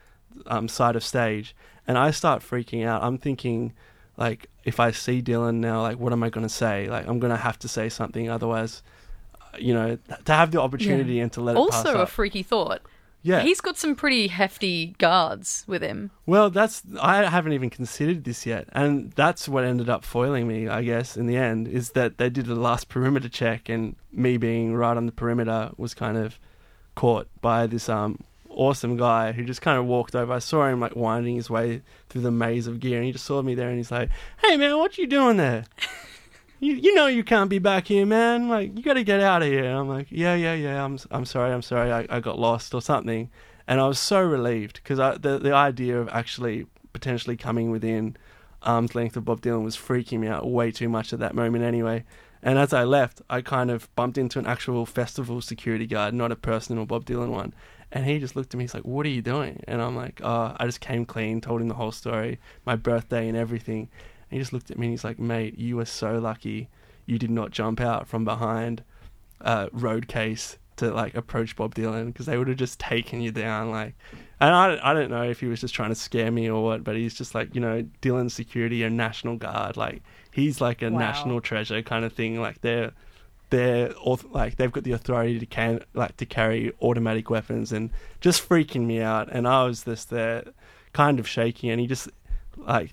[0.47, 1.55] um, side of stage,
[1.87, 3.03] and I start freaking out.
[3.03, 3.73] I'm thinking,
[4.17, 6.89] like, if I see Dylan now, like, what am I going to say?
[6.89, 8.81] Like, I'm going to have to say something, otherwise,
[9.39, 12.09] uh, you know, to have the opportunity and to let it pass also a up.
[12.09, 12.81] freaky thought.
[13.21, 13.41] Yeah.
[13.41, 16.11] He's got some pretty hefty guards with him.
[16.25, 20.67] Well, that's I haven't even considered this yet, and that's what ended up foiling me.
[20.67, 24.37] I guess in the end is that they did the last perimeter check, and me
[24.37, 26.39] being right on the perimeter was kind of
[26.95, 30.33] caught by this um awesome guy who just kind of walked over.
[30.33, 33.25] I saw him like winding his way through the maze of gear, and he just
[33.25, 34.09] saw me there, and he's like,
[34.43, 35.65] "Hey man, what you doing there?"
[36.59, 38.49] You, you know you can't be back here, man.
[38.49, 39.65] Like you got to get out of here.
[39.65, 40.83] And I'm like, yeah, yeah, yeah.
[40.83, 41.91] I'm I'm sorry, I'm sorry.
[41.91, 43.29] I, I got lost or something.
[43.67, 48.17] And I was so relieved because the the idea of actually potentially coming within
[48.63, 51.63] arm's length of Bob Dylan was freaking me out way too much at that moment
[51.63, 52.03] anyway.
[52.41, 56.31] And as I left, I kind of bumped into an actual festival security guard, not
[56.31, 57.53] a personal Bob Dylan one.
[57.91, 58.63] And he just looked at me.
[58.63, 61.61] He's like, "What are you doing?" And I'm like, "Oh, I just came clean, told
[61.61, 63.89] him the whole story, my birthday and everything."
[64.29, 66.69] And he just looked at me and he's like, "Mate, you were so lucky.
[67.05, 68.83] You did not jump out from behind
[69.41, 73.31] a road case to like approach Bob Dylan because they would have just taken you
[73.31, 73.71] down.
[73.71, 73.95] Like,
[74.39, 76.83] and I I don't know if he was just trying to scare me or what,
[76.83, 79.77] but he's just like you know Dylan security or National Guard.
[79.77, 80.01] Like
[80.31, 80.99] he's like a Wow.
[80.99, 82.39] national treasure kind of thing.
[82.39, 82.91] Like they're
[83.49, 83.91] they're
[84.31, 87.89] like they've got the authority to can like to carry automatic weapons and
[88.21, 89.29] just freaking me out.
[89.31, 90.43] And I was just there,
[90.93, 92.09] kind of shaking, and he just
[92.57, 92.91] like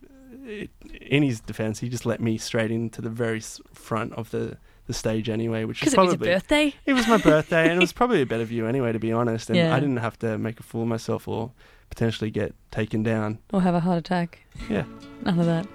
[1.01, 3.41] in his defense, he just let me straight into the very
[3.73, 6.75] front of the the stage anyway, which is Because it was probably your birthday.
[6.85, 9.49] it was my birthday, and it was probably a better view anyway, to be honest.
[9.49, 9.75] And Yeah.
[9.75, 11.53] I didn't have to make a fool of myself or
[11.89, 13.39] potentially get taken down.
[13.55, 14.41] Or have a heart attack.
[14.69, 14.85] Yeah.
[15.23, 15.67] None of that.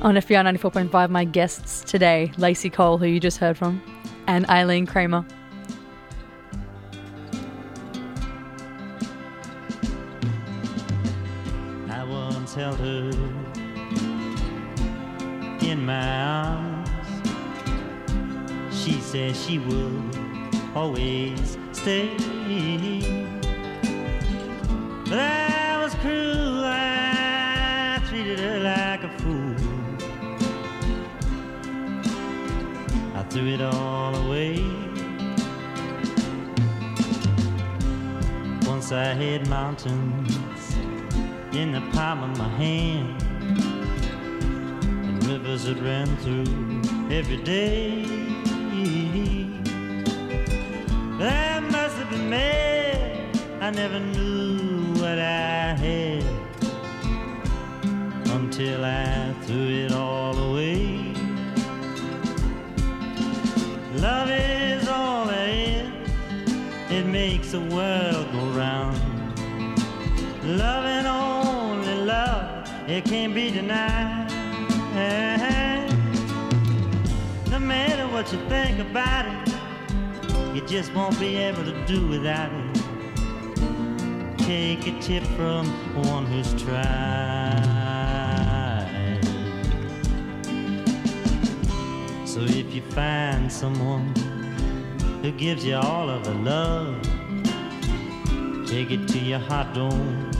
[0.00, 3.82] On FBI 94.5, my guests today, Lacey Cole, who you just heard from,
[4.26, 5.26] and Eileen Kramer.
[11.90, 13.10] I once held her
[15.68, 16.88] in my arms.
[18.72, 20.16] She said she would
[20.74, 22.16] always stay.
[25.04, 29.56] But I was cruel, I treated her like a fool.
[33.14, 34.64] I threw it all away.
[38.66, 40.34] Once I had mountains
[41.52, 43.27] in the palm of my hand,
[45.38, 48.04] rivers that ran through every day.
[51.20, 53.38] I must have been mad.
[53.60, 56.24] I never knew what I had
[58.36, 61.14] until I threw it all away.
[63.94, 65.88] Love is all there is.
[66.90, 68.98] It makes the world go round.
[70.44, 74.18] Love and only love, it can't be denied.
[78.18, 79.54] What you think about it,
[80.52, 82.74] you just won't be able to do without it.
[84.38, 85.68] Take a tip from
[86.02, 86.80] one who's tried.
[92.24, 94.12] So if you find someone
[95.22, 97.00] who gives you all of the love,
[98.66, 100.32] take it to your heart, don't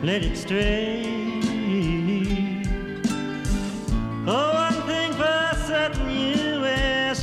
[0.00, 1.15] let it stray.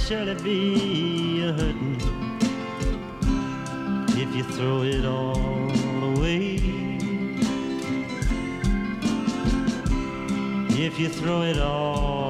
[0.07, 1.95] Surely be a hurting
[4.21, 5.71] if you throw it all
[6.11, 6.59] away.
[10.85, 12.22] If you throw it all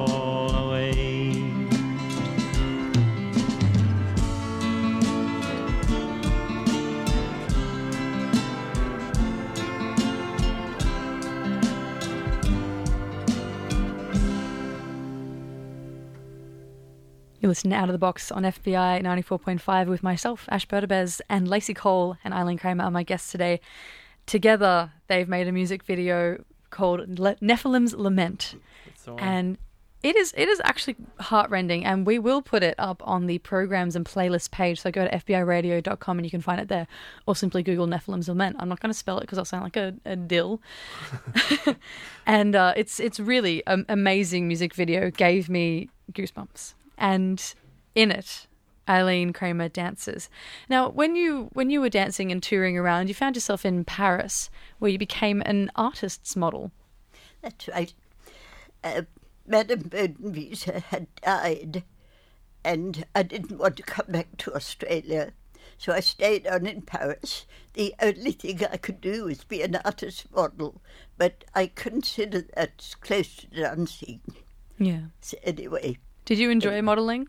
[17.44, 21.46] You listen to Out of the Box on FBI 94.5 with myself, Ash Bertebez, and
[21.46, 23.60] Lacey Cole and Eileen Kramer are my guests today.
[24.24, 28.54] Together, they've made a music video called Le- Nephilim's Lament.
[29.18, 29.58] And
[30.02, 33.94] it is it is actually heartrending, and we will put it up on the programs
[33.94, 34.80] and playlist page.
[34.80, 36.86] So go to fbiradio.com and you can find it there,
[37.26, 38.56] or simply Google Nephilim's Lament.
[38.58, 40.62] I'm not going to spell it because I'll sound like a, a dill.
[42.26, 45.10] and uh, it's it's really an amazing music video.
[45.10, 47.54] Gave me goosebumps, and
[47.94, 48.46] in it,
[48.88, 50.28] Eileen Kramer dances.
[50.68, 54.50] Now, when you when you were dancing and touring around, you found yourself in Paris,
[54.78, 56.70] where you became an artist's model.
[57.42, 57.92] That's right.
[58.82, 59.02] Uh,
[59.46, 61.84] Madame Bodenwieser had died,
[62.64, 65.32] and I didn't want to come back to Australia,
[65.76, 67.46] so I stayed on in Paris.
[67.74, 70.80] The only thing I could do was be an artist's model,
[71.18, 74.20] but I consider that close to dancing.
[74.78, 75.06] Yeah.
[75.20, 77.28] So anyway, Did you enjoy modeling?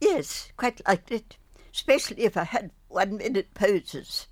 [0.00, 1.36] yes, quite liked it,
[1.72, 4.26] especially if I had one minute poses.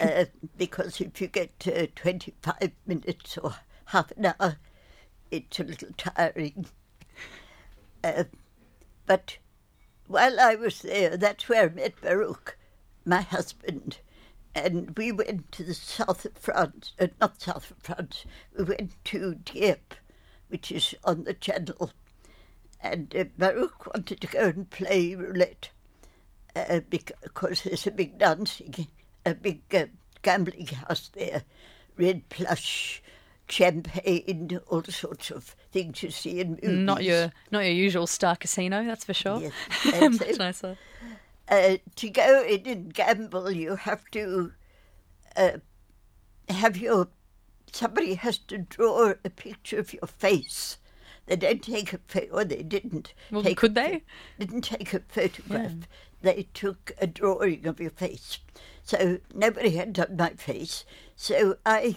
[0.00, 0.26] Uh,
[0.56, 3.56] because if you get uh, 25 minutes or
[3.86, 4.56] half an hour,
[5.30, 6.66] it's a little tiring.
[8.02, 8.24] Uh,
[9.06, 9.38] but
[10.06, 12.56] while I was there, that's where I met Baruch,
[13.04, 13.98] my husband.
[14.54, 18.24] And we went to the south of France, uh, not south of France,
[18.56, 19.96] we went to Dieppe,
[20.48, 21.90] which is on the channel.
[22.82, 25.70] And uh, Baruch wanted to go and play roulette
[26.56, 28.86] uh, because there's a big dancing,
[29.26, 29.86] a big uh,
[30.22, 31.42] gambling house there,
[31.96, 33.02] red plush,
[33.48, 36.70] champagne, all sorts of things you see in movies.
[36.70, 39.40] Not your not your usual star casino, that's for sure.
[39.40, 39.52] Yes,
[39.84, 40.76] that's Much nicer.
[41.48, 44.52] uh, to go in and gamble, you have to
[45.36, 45.58] uh,
[46.48, 47.08] have your
[47.72, 50.78] somebody has to draw a picture of your face.
[51.26, 53.14] They don't take a photo, or they didn't.
[53.30, 54.02] Well, take could a they?
[54.38, 55.72] Didn't take a photograph.
[56.22, 58.38] they took a drawing of your face.
[58.82, 60.84] So nobody had done my face.
[61.14, 61.96] So I,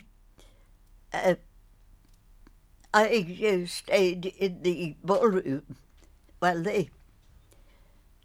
[1.12, 1.36] uh,
[2.94, 5.78] I stayed in the ballroom
[6.40, 6.90] while they.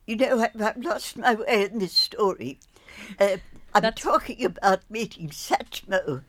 [0.06, 2.58] You know, I've, I've lost my way in this story.
[3.18, 3.38] Uh,
[3.74, 6.22] I'm That's- talking about meeting Satchmo.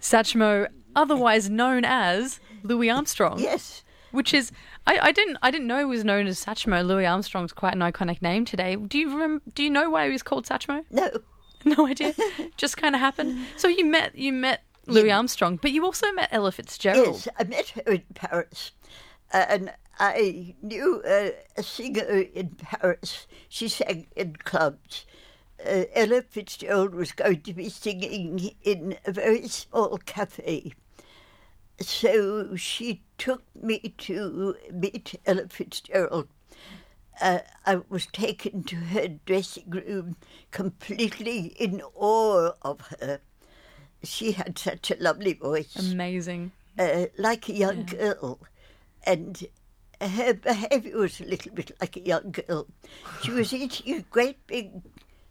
[0.00, 3.38] Satchmo, otherwise known as Louis Armstrong.
[3.38, 3.82] Yes.
[4.14, 4.52] Which is,
[4.86, 6.86] I, I didn't, I didn't know he was known as Satchmo.
[6.86, 8.76] Louis Armstrong's quite an iconic name today.
[8.76, 9.42] Do you remember?
[9.54, 10.84] Do you know why he was called Satchmo?
[10.90, 11.10] No.
[11.66, 12.12] No idea.
[12.58, 13.38] Just kind of happened.
[13.56, 17.22] So you met, you met Louis Armstrong, but you also met Ella Fitzgerald.
[17.24, 18.72] Yes, I met her in Paris,
[19.32, 23.26] and I knew uh, a singer in Paris.
[23.48, 25.06] She sang in clubs.
[25.58, 30.74] Uh, Ella Fitzgerald was going to be singing in a very small cafe.
[31.80, 36.28] So she took me to meet Ella Fitzgerald.
[37.20, 40.16] Uh, I was taken to her dressing room
[40.50, 43.20] completely in awe of her.
[44.02, 46.52] She had such a lovely voice Amazing.
[46.78, 48.40] uh, like a young girl,
[49.04, 49.44] and
[50.00, 52.66] her behaviour was a little bit like a young girl.
[53.22, 54.82] She was eating a great big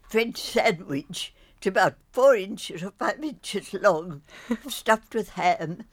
[0.08, 4.22] French sandwich, it's about four inches or five inches long,
[4.68, 5.84] stuffed with ham,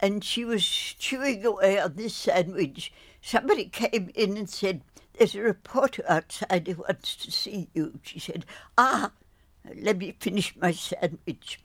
[0.00, 2.92] and she was chewing away on this sandwich.
[3.20, 4.82] Somebody came in and said,
[5.14, 7.98] There's a reporter outside who wants to see you.
[8.02, 8.44] She said,
[8.76, 9.12] Ah,
[9.74, 11.60] let me finish my sandwich.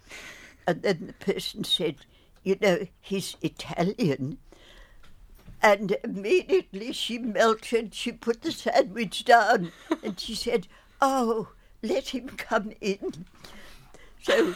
[0.68, 1.98] And then the person said,
[2.44, 4.38] You know, he's Italian.
[5.62, 7.94] And immediately she melted.
[7.94, 9.72] She put the sandwich down
[10.04, 10.68] and she said,
[11.02, 11.50] Oh,
[11.84, 13.26] let him come in.
[14.22, 14.56] So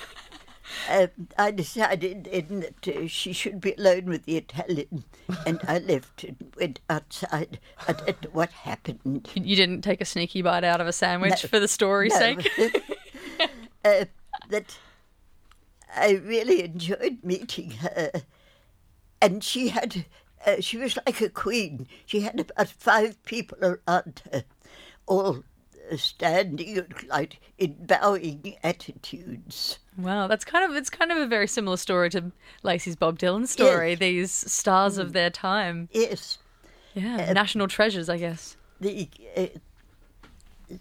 [0.89, 5.03] um, I decided then that uh, she should be alone with the Italian.
[5.45, 7.59] And I left and went outside.
[7.87, 9.29] I don't know what happened.
[9.35, 11.49] You didn't take a sneaky bite out of a sandwich No.
[11.49, 12.19] for the story's No.
[12.19, 12.51] sake.
[13.85, 14.05] uh,
[14.49, 14.77] that
[15.95, 18.11] I really enjoyed meeting her.
[19.21, 20.05] And she had,
[20.45, 21.87] uh, she was like a queen.
[22.05, 24.43] She had about five people around her,
[25.07, 25.43] all
[25.97, 29.79] standing like in bowing attitudes.
[29.97, 32.31] Wow, that's kind of it's kind of a very similar story to
[32.63, 33.91] Lacey's Bob Dylan story.
[33.91, 33.99] Yes.
[33.99, 36.37] These stars of their time, Yes,
[36.93, 38.57] yeah, national treasures, I guess.
[38.81, 39.45] the uh,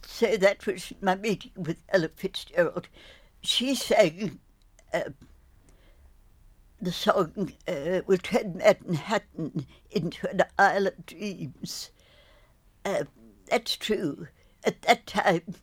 [0.07, 2.88] so that was my meeting with Ella Fitzgerald.
[3.42, 4.40] She sang
[4.92, 5.11] uh,
[6.80, 11.90] the song uh, "We'll Turn Manhattan into an Isle of Dreams."
[12.84, 13.05] Uh,
[13.48, 14.28] that's true.
[14.64, 15.56] At that time,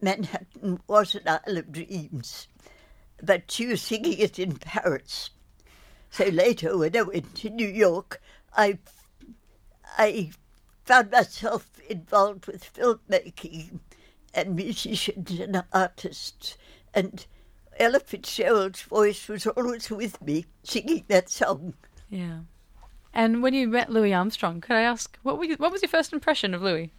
[0.00, 2.48] Manhattan was an Isle of Dreams,
[3.22, 5.30] but she was singing it in Paris.
[6.10, 8.20] So later, when I went to New York,
[8.54, 8.78] I
[9.96, 10.32] I
[10.84, 13.80] found myself involved with filmmaking
[14.34, 16.56] and musicians and artists.
[16.94, 17.26] And
[17.78, 21.74] Ella Fitzgerald's voice was always with me singing that song.
[22.10, 22.40] Yeah.
[23.14, 26.12] And when you met Louis Armstrong, could I ask what you, what was your first
[26.12, 26.92] impression of Louis?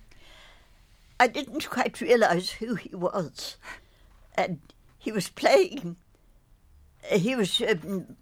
[1.23, 3.55] I didn't quite realize who he was.
[4.35, 4.59] And
[4.99, 5.95] he was playing,
[7.09, 8.17] he was um,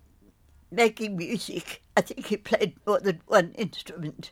[0.70, 1.82] making music.
[1.98, 4.30] I think he played more than one instrument.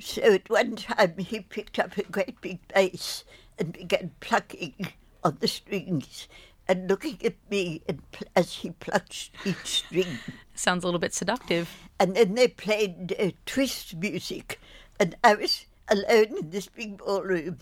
[0.00, 3.22] So at one time he picked up a great big bass
[3.56, 4.88] and began plucking
[5.22, 6.26] on the strings
[6.66, 7.82] and looking at me
[8.34, 10.18] as he plucked each string.
[10.56, 11.70] Sounds a little bit seductive.
[12.00, 14.58] And then they played uh, twist music,
[14.98, 17.58] and I was alone in this big ballroom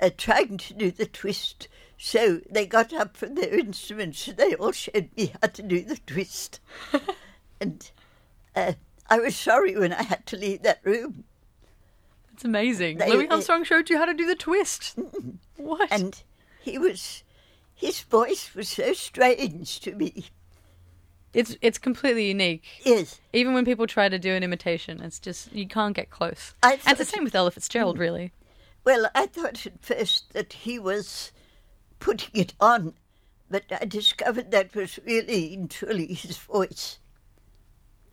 [0.00, 1.68] uh, trying to do the twist.
[1.98, 5.82] So they got up from their instruments and they all showed me how to do
[5.82, 6.60] the twist.
[7.60, 7.90] and
[8.54, 8.72] uh,
[9.08, 11.24] I was sorry when I had to leave that room.
[12.34, 12.98] It's amazing.
[12.98, 14.98] They- Louis Armstrong showed you how to do the twist.
[15.56, 15.90] What?
[15.90, 16.22] And
[16.60, 17.24] he was,
[17.74, 20.26] his voice was so strange to me.
[21.36, 22.64] It's it's completely unique.
[22.84, 26.54] Yes, Even when people try to do an imitation, it's just you can't get close.
[26.62, 28.32] I and it's the same with Ella Fitzgerald, really.
[28.84, 31.32] Well, I thought at first that he was
[32.00, 32.94] putting it on,
[33.50, 36.98] but I discovered that was really and truly his voice.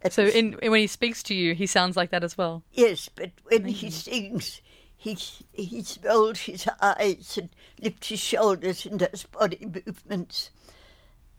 [0.01, 2.63] That So was- in when he speaks to you, he sounds like that as well.
[2.71, 4.61] yes, but when he sings,
[4.97, 5.13] he
[5.53, 7.49] he rolls his eyes and
[7.79, 10.49] lifts his shoulders and does body movements,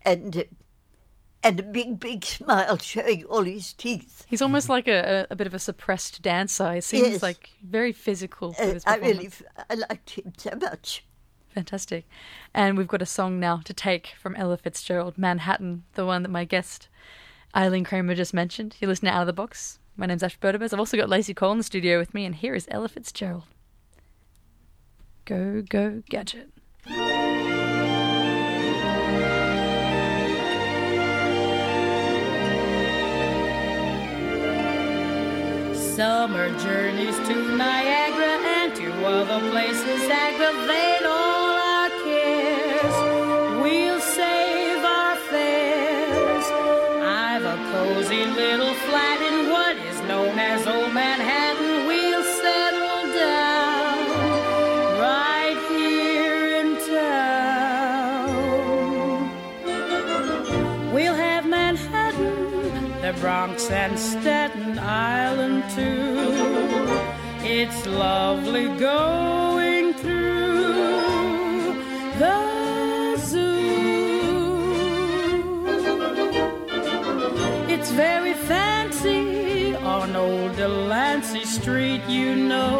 [0.03, 0.43] and uh,
[1.45, 4.25] and a big big smile showing all his teeth.
[4.27, 6.73] He's almost like a, a, bit of a suppressed dancer.
[6.73, 7.23] It seems Yes.
[7.23, 8.55] like very physical.
[8.59, 9.29] Uh, I really.
[9.69, 11.05] I liked him so much.
[11.53, 12.05] Fantastic.
[12.53, 16.29] And we've got a song now to take from Ella Fitzgerald, Manhattan, the one that
[16.29, 16.89] my guest
[17.55, 18.75] Eileen Kramer just mentioned.
[18.79, 19.79] You're listening Out of the Box.
[19.95, 20.73] My name's Ash Burdabez.
[20.73, 23.43] I've also got Lacey Cole in the studio with me, and here is Ella Fitzgerald.
[25.23, 26.49] Go, go, gadget.
[35.95, 42.95] Summer journeys to Niagara and to other places aggravate all our cares.
[43.61, 46.45] We'll save our fares.
[47.01, 51.87] I've a cozy little flat in what is known as Old Manhattan.
[51.87, 54.09] We'll settle down
[54.99, 58.31] right here in town.
[60.91, 64.34] We'll have Manhattan, the Bronx, and Staten
[64.95, 66.15] Island too.
[67.43, 71.83] It's lovely going through
[72.17, 73.65] the zoo.
[77.67, 82.79] It's very fancy on old Delancey Street, you know.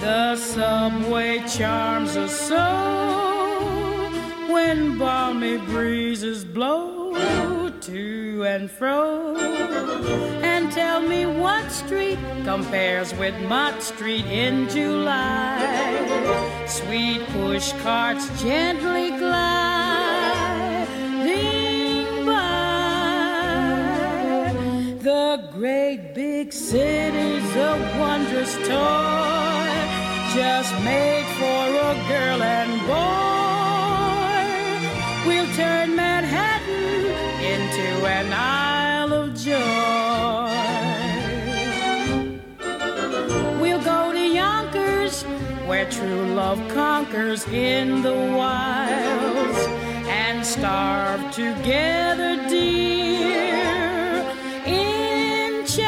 [0.00, 2.66] The subway charms us so
[4.52, 6.93] when balmy breezes blow
[7.84, 9.36] to and fro.
[10.42, 15.58] And tell me what street compares with Mott Street in July.
[16.66, 19.44] Sweet push carts gently gliding
[22.24, 23.52] by.
[25.02, 29.68] The great big city's a wondrous toy,
[30.34, 33.24] just made for a girl and boy.
[35.26, 36.53] We'll turn Manhattan
[37.84, 39.52] into an Isle of Joy.
[43.60, 45.22] We'll go to Yonkers,
[45.66, 49.58] where true love conquers in the wilds,
[50.08, 54.24] and starve together, dear,
[54.66, 55.84] in childs.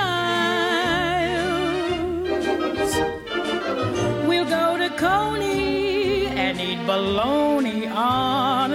[4.27, 8.66] We'll go to Coney and eat bologna on.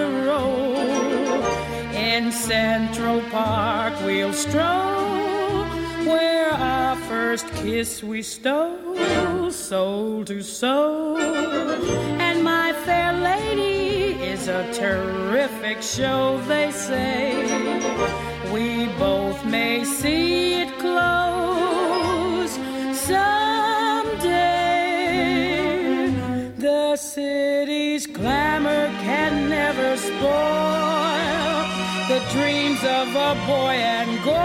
[2.31, 5.65] Central Park, we'll stroll
[6.05, 11.17] where our first kiss we stole, soul to soul.
[11.17, 17.35] And my fair lady is a terrific show, they say.
[18.51, 22.51] We both may see it close
[22.97, 24.41] someday.
[26.57, 30.80] The city's glamour can never spoil
[32.31, 34.37] dreams of a boy and girl.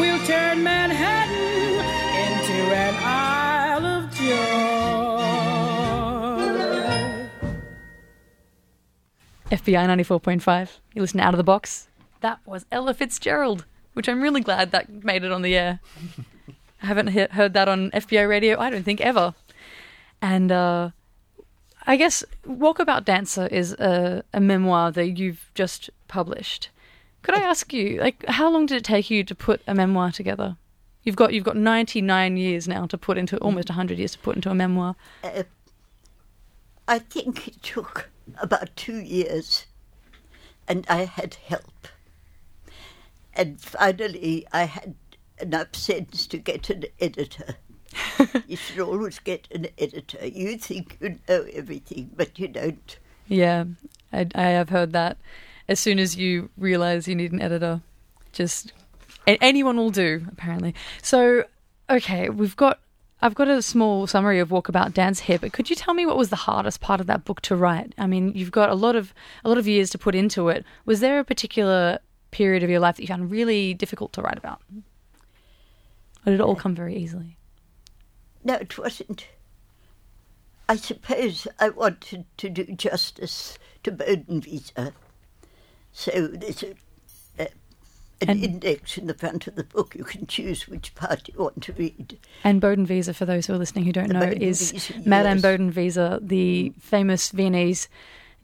[0.00, 1.78] We'll turn Manhattan
[2.26, 4.32] into an Isle of Joy.
[9.50, 10.68] FBI 94.5.
[10.94, 11.88] You listen Out of the Box.
[12.20, 15.80] That was Ella Fitzgerald, which I'm really glad that made it on the air.
[16.82, 19.34] I haven't he- heard that on FBI radio, I don't think, ever.
[20.20, 20.90] And uh,
[21.86, 26.70] I guess Walkabout Dancer is a, a memoir that you've just published.
[27.22, 30.10] Could I ask you, like, how long did it take you to put a memoir
[30.10, 30.56] together?
[31.04, 34.36] You've got you've got 99 years now to put into almost 100 years to put
[34.36, 34.94] into a memoir.
[35.24, 35.42] Uh,
[36.86, 38.10] I think it took
[38.40, 39.66] about two years,
[40.68, 41.88] and I had help.
[43.34, 44.94] And finally, I had
[45.40, 47.56] enough sense to get an editor.
[48.46, 50.26] You should always get an editor.
[50.26, 52.98] You think you know everything, but you don't.
[53.28, 53.64] Yeah,
[54.12, 55.18] I, I have heard that.
[55.68, 57.80] As soon as you realize you need an editor,
[58.32, 58.72] just
[59.26, 60.74] a- anyone will do, apparently.
[61.02, 61.44] So,
[61.88, 62.78] okay, we've got.
[63.24, 66.16] I've got a small summary of Walkabout Dance here, but could you tell me what
[66.16, 67.94] was the hardest part of that book to write?
[67.96, 69.14] I mean, you've got a lot of
[69.44, 70.64] a lot of years to put into it.
[70.86, 72.00] Was there a particular
[72.32, 74.60] period of your life that you found really difficult to write about?
[76.26, 77.36] Or did it all come very easily?
[78.44, 79.26] No, it wasn't.
[80.68, 84.92] I suppose I wanted to do justice to Bodenwieser.
[85.92, 86.74] So there's a,
[87.38, 87.48] a,
[88.20, 89.94] an And- index in the front of the book.
[89.94, 92.18] You can choose which part you want to read.
[92.44, 95.44] And Bodenwieser, for those who are listening who don't The know, is Bodenwieser, Madame yes.
[95.44, 97.88] Bodenwieser, the famous Viennese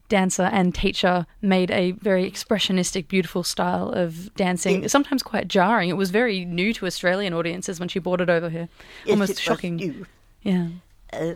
[0.08, 4.92] dancer and teacher, made a very expressionistic, beautiful style of dancing, Yes.
[4.92, 5.88] sometimes quite jarring.
[5.90, 8.68] It was very new to Australian audiences when she brought it over here.
[9.04, 10.06] Yes, Almost it was shocking.
[10.42, 10.68] Yeah.
[11.12, 11.34] Uh,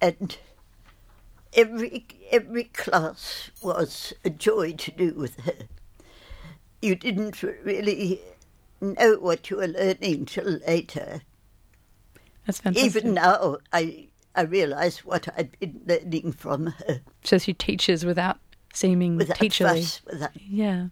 [0.00, 0.36] and
[1.54, 5.54] every every class was a joy to do with her.
[6.82, 8.20] You didn't really
[8.80, 11.22] know what you were learning till later.
[12.46, 12.86] That's fantastic.
[12.96, 17.00] Even now, I I realised what I'd been learning from her.
[17.24, 18.38] So she teaches without
[18.72, 19.80] seeming Without teacherly.
[19.80, 20.86] fuss, without Yeah.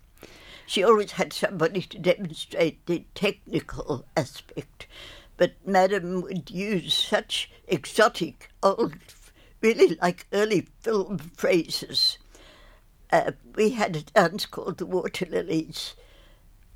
[0.66, 4.86] She always had somebody to demonstrate the technical aspect,
[5.38, 8.96] but Madam would use such exotic, old,
[9.62, 12.18] really like early film phrases.
[13.10, 15.94] Uh, we had a dance called the Water Lilies.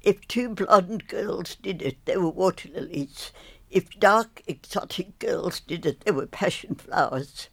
[0.00, 3.30] If two blonde girls did it, they were water lilies.
[3.72, 7.48] If dark, exotic girls did it, they were passion flowers.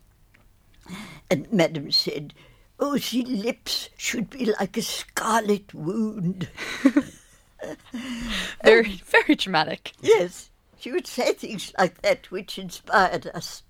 [1.31, 2.33] And Madam said,
[2.77, 6.49] Oh, the lips should be like a scarlet wound.
[8.63, 9.91] Very, very dramatic.
[10.01, 13.63] Yes, she would say things like that which inspired us.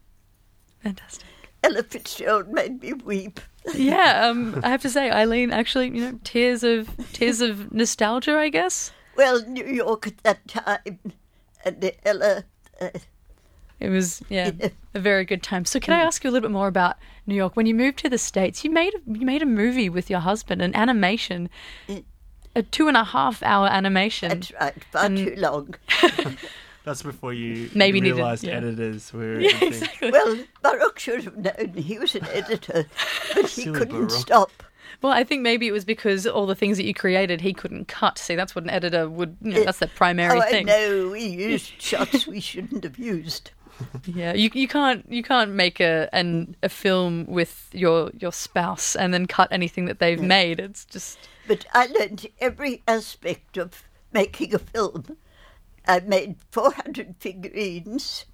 [0.84, 1.26] Fantastic.
[1.64, 3.40] Ella Fitzgerald made me weep.
[3.74, 8.38] Yeah, um, I have to say, Eileen, actually, you know, tears of tears of nostalgia,
[8.38, 8.92] I guess.
[9.16, 11.00] Well, New York at that time,
[11.66, 12.46] It
[13.90, 14.52] was yeah,
[14.94, 15.66] a very good time.
[15.66, 17.56] So, can I ask you a little bit more about New York?
[17.56, 20.62] When you moved to the states, you made you made a movie with your husband,
[20.62, 21.50] an animation,
[21.88, 22.04] mm.
[22.56, 24.30] a two and a half hour animation.
[24.30, 25.76] that's right, far And- too long.
[26.86, 28.54] That's before you Maybe needed- realized yeah.
[28.54, 29.38] editors were.
[29.40, 30.12] Yeah, exactly.
[30.12, 32.86] Well, Baruch should have known he was an editor,
[33.36, 34.12] but he Silly couldn't Baruch.
[34.12, 34.64] stop.
[35.02, 37.88] Well, I think maybe it was because all the things that you created he couldn't
[37.88, 38.18] cut.
[38.18, 39.38] See, that's what an editor would.
[39.42, 40.66] You know, eh, that's the primary oh, I thing.
[40.66, 43.52] know, we used shots we shouldn't have used.
[44.06, 48.94] Yeah, you you can't you can't make a an a film with your your spouse
[48.94, 50.60] and then cut anything that they've made.
[50.60, 55.16] It's just But I learned every aspect of making a film.
[55.88, 58.26] I made 400 figurines.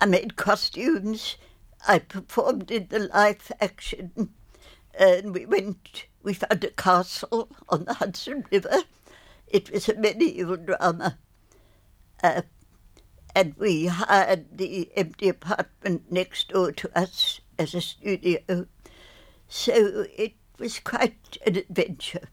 [0.00, 1.36] I made costumes.
[1.86, 4.30] I performed in the live action.
[4.98, 8.82] And we went, we found a castle on the Hudson River.
[9.46, 11.18] It was a medieval drama.
[12.20, 12.42] Uh,
[13.34, 18.66] and we hired the empty apartment next door to us as a studio.
[19.46, 22.28] So it was quite an adventure.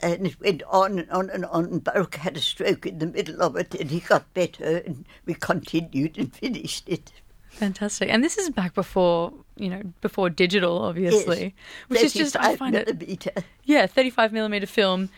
[0.00, 1.80] And it went on and on and on.
[1.80, 5.34] Baruch had a stroke in the middle of it and he got better and we
[5.34, 7.10] continued and finished it.
[7.58, 8.08] Fantastic.
[8.10, 11.54] And this is back before you know before digital, obviously,
[11.88, 13.32] which is just I 35 find it millimeter.
[13.64, 15.08] yeah thirty five millimeter film,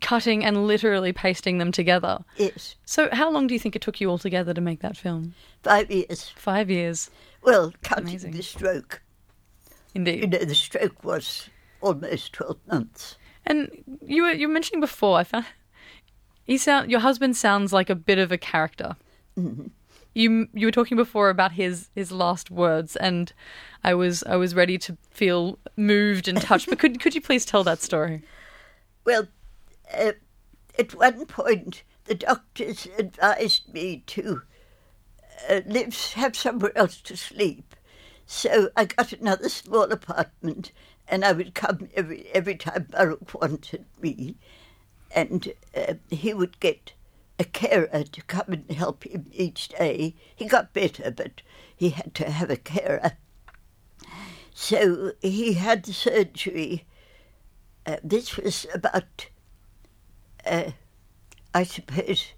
[0.00, 2.24] cutting and literally pasting them together.
[2.36, 5.34] Yes, So, how long do you think it took you altogether to make that film?
[5.62, 6.28] five years.
[6.36, 7.10] Five years,
[7.42, 8.32] Well, counting Amazing.
[8.32, 9.02] the stroke.
[9.94, 10.20] Indeed.
[10.22, 13.16] You know, the stroke was almost 12 months.
[13.44, 13.68] And
[14.06, 15.18] you were you were mentioning before.
[15.18, 15.44] I found
[16.44, 18.96] he sound your husband sounds like a bit of a character.
[19.38, 19.66] Mm-hmm.
[20.14, 23.32] You you were talking before about his his last words, and
[23.82, 26.68] I was I was ready to feel moved and touched.
[26.68, 28.22] but could could you please tell that story?
[29.04, 29.28] Well,
[29.92, 30.12] uh,
[30.78, 34.42] at one point, the doctors advised me to
[35.48, 37.74] uh, live, have somewhere else to sleep.
[38.26, 40.72] So I got another small apartment,
[41.08, 44.36] and I would come every every time Baruch wanted me,
[45.10, 46.92] and uh, he would get
[47.38, 50.14] a carer to come and help him each day.
[50.34, 51.42] He got better, but
[51.74, 53.12] he had to have a carer.
[54.54, 56.84] So he had the surgery.
[57.86, 59.26] Uh, this was about,
[60.46, 60.72] uh,
[61.54, 62.32] I suppose,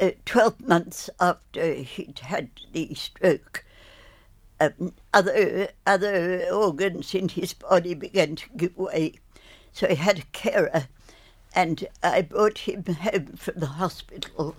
[0.00, 3.64] uh, 12 months after he'd had the stroke.
[4.60, 9.14] Um, other, other organs in his body began to give way.
[9.72, 10.88] So he had a carer,
[11.54, 14.56] and I brought him home from the hospital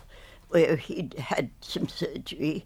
[0.50, 2.66] where he'd had some surgery,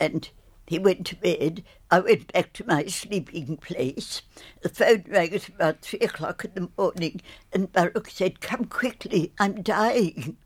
[0.00, 0.30] and
[0.66, 1.64] he went to bed.
[1.90, 4.22] I went back to my sleeping place.
[4.62, 7.20] The phone rang at about three o'clock in the morning,
[7.52, 10.36] and Baruch said, Come quickly, I'm dying.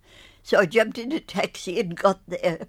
[0.43, 2.66] So I jumped in a taxi and got there.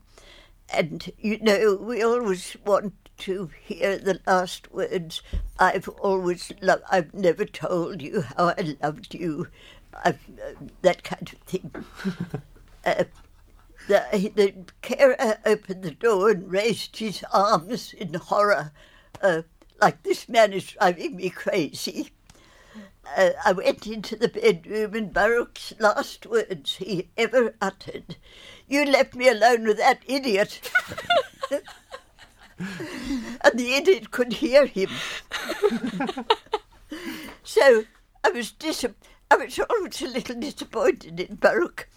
[0.69, 5.21] And, you know, we always want to hear the last words.
[5.59, 9.47] I've always loved, I've never told you how I loved you.
[10.03, 10.13] Uh,
[10.81, 11.71] that kind of thing.
[12.85, 13.03] uh,
[13.87, 18.71] the, the carer opened the door and raised his arms in horror,
[19.21, 19.41] uh,
[19.81, 22.11] like this man is driving me crazy.
[23.17, 28.15] Uh, I went into the bedroom and Baruch's last words he ever uttered,
[28.67, 30.71] "You left me alone with that idiot."
[32.59, 34.89] and the idiot could hear him.
[37.43, 37.83] so
[38.23, 38.85] I was dis-
[39.33, 41.89] I was always a little disappointed in Baruch.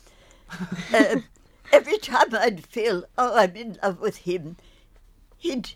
[0.94, 1.24] Um,
[1.70, 4.56] every time I'd feel, oh, I'm in love with him,
[5.36, 5.72] he'd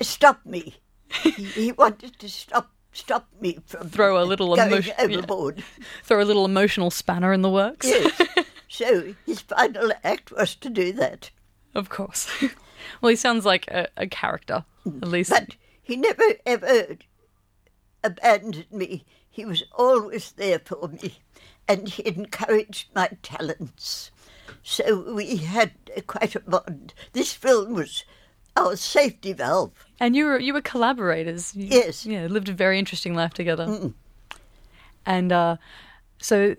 [0.00, 0.76] stop me.
[1.22, 5.04] he, he wanted to stop stop me from Throw a little going emotion- yeah.
[5.04, 5.62] overboard.
[6.04, 7.86] Throw a little emotional spanner in the works.
[7.86, 8.20] Yes.
[8.68, 11.30] so his final act was to do that.
[11.74, 12.28] Of course.
[13.02, 15.30] well, he sounds like a, a character, at least.
[15.30, 16.96] But he never ever
[18.02, 19.04] abandoned me.
[19.38, 21.14] He was always there for me,
[21.68, 24.10] and he encouraged my talents.
[24.64, 25.70] So we had
[26.08, 26.92] quite a bond.
[27.12, 28.02] This film was
[28.56, 29.86] our safety valve.
[30.00, 31.54] And you were you were collaborators.
[31.54, 32.04] You, Yes.
[32.04, 33.92] Yeah, lived a very interesting life together.
[35.06, 35.58] And uh,
[36.20, 36.56] so,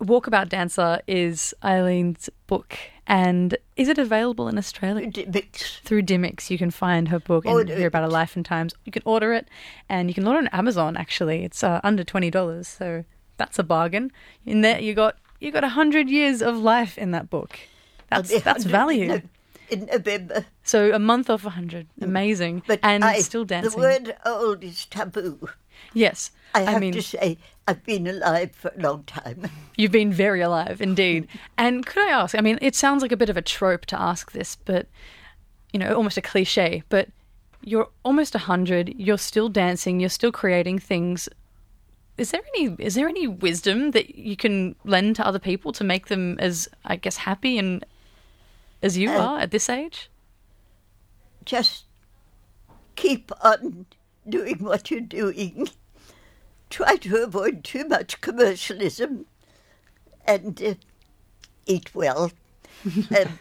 [0.00, 2.78] Walkabout Dancer is Eileen's book,
[3.10, 5.10] and is it available in Australia?
[5.26, 5.80] Mix.
[5.80, 8.72] Through Dimmix, you can find her book and Order hear about her life and times.
[8.84, 9.48] You can order it,
[9.88, 10.96] and you can order it on Amazon.
[10.96, 13.04] Actually, it's uh, under twenty dollars, so
[13.36, 14.12] that's a bargain.
[14.46, 17.58] In there, you got you got a hundred years of life in that book.
[18.10, 19.08] That's that's value.
[19.08, 19.20] No,
[19.70, 20.46] in November.
[20.62, 23.72] So a month off a hundred, amazing, But and I, still dancing.
[23.72, 25.48] The word old is taboo.
[25.94, 27.38] yes, I have mean, to say,
[27.68, 29.48] I've been alive for a long time.
[29.76, 31.28] You've been very alive indeed.
[31.58, 32.34] And could I ask?
[32.34, 34.86] I mean, it sounds like a bit of a trope to ask this, but
[35.72, 36.82] you know, almost a cliche.
[36.88, 37.08] But
[37.62, 38.94] you're almost a hundred.
[38.96, 40.00] You're still dancing.
[40.00, 41.28] You're still creating things.
[42.18, 45.84] Is there any is there any wisdom that you can lend to other people to
[45.84, 47.84] make them as I guess happy and
[48.82, 50.10] as you Uh, are at this age?
[51.44, 51.84] Just
[52.96, 53.86] keep on
[54.28, 55.68] doing what you're doing.
[56.70, 59.26] Try to avoid too much commercialism
[60.24, 60.74] and uh,
[61.66, 62.30] eat well.
[62.86, 63.38] um,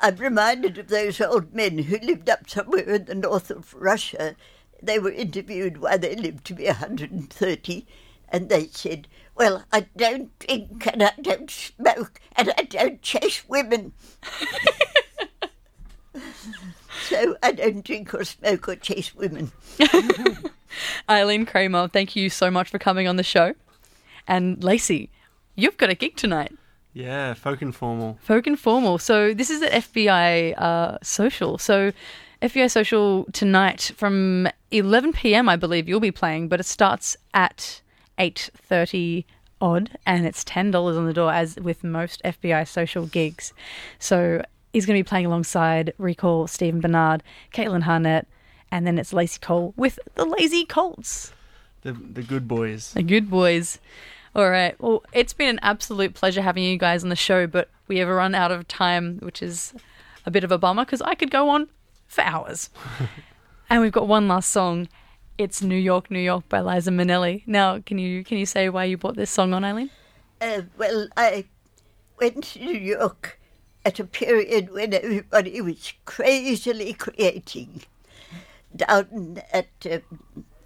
[0.00, 4.36] I'm reminded of those old men who lived up somewhere in the north of Russia.
[4.82, 7.86] They were interviewed while they lived to be 130,
[8.28, 13.48] and they said, Well, I don't drink and I don't smoke and I don't chase
[13.48, 13.92] women.
[17.08, 19.52] so I don't drink or smoke or chase women.
[21.10, 23.54] Eileen Kramer, thank you so much for coming on the show.
[24.26, 25.10] And Lacey,
[25.54, 26.52] you've got a gig tonight.
[26.92, 28.18] Yeah, folk informal.
[28.20, 28.98] Folk Informal.
[28.98, 31.56] So this is at FBI uh, Social.
[31.58, 31.92] So
[32.42, 35.48] FBI Social tonight from 11 p.m.
[35.48, 37.82] I believe you'll be playing, but it starts at
[38.18, 39.24] 8:30
[39.60, 43.52] odd, and it's ten dollars on the door, as with most FBI Social gigs.
[43.98, 44.42] So
[44.72, 48.26] he's going to be playing alongside Recall, Stephen Bernard, Caitlin Harnett,
[48.70, 51.32] and then it's Lacey Cole with the Lazy Colts.
[51.82, 52.92] The the good boys.
[52.92, 53.78] The good boys.
[54.34, 54.78] All right.
[54.80, 58.08] Well, it's been an absolute pleasure having you guys on the show, but we have
[58.08, 59.74] run out of time, which is
[60.26, 61.68] a bit of a bummer because I could go on
[62.06, 62.70] for hours.
[63.70, 64.88] and we've got one last song.
[65.38, 67.42] It's New York, New York by Liza Minnelli.
[67.46, 69.90] Now, can you can you say why you brought this song on, Eileen?
[70.40, 71.44] Uh, well, I
[72.20, 73.37] went to New York
[73.88, 77.84] at a period when everybody was crazily creating.
[78.76, 80.00] Down at uh,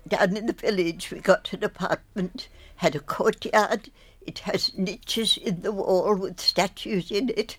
[0.09, 3.91] down in the village, we got an apartment, had a courtyard.
[4.27, 7.59] It has niches in the wall with statues in it,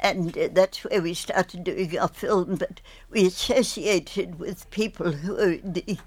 [0.00, 2.56] and uh, that's where we started doing our film.
[2.56, 2.80] But
[3.10, 5.98] we associated with people who were in the,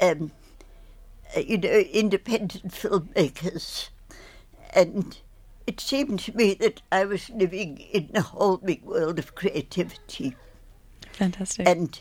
[0.00, 0.30] um,
[1.36, 3.88] uh, you know, independent filmmakers
[4.72, 5.18] and
[5.68, 10.34] it seemed to me that I was living in a whole big world of creativity
[11.12, 11.68] Fantastic.
[11.68, 12.00] and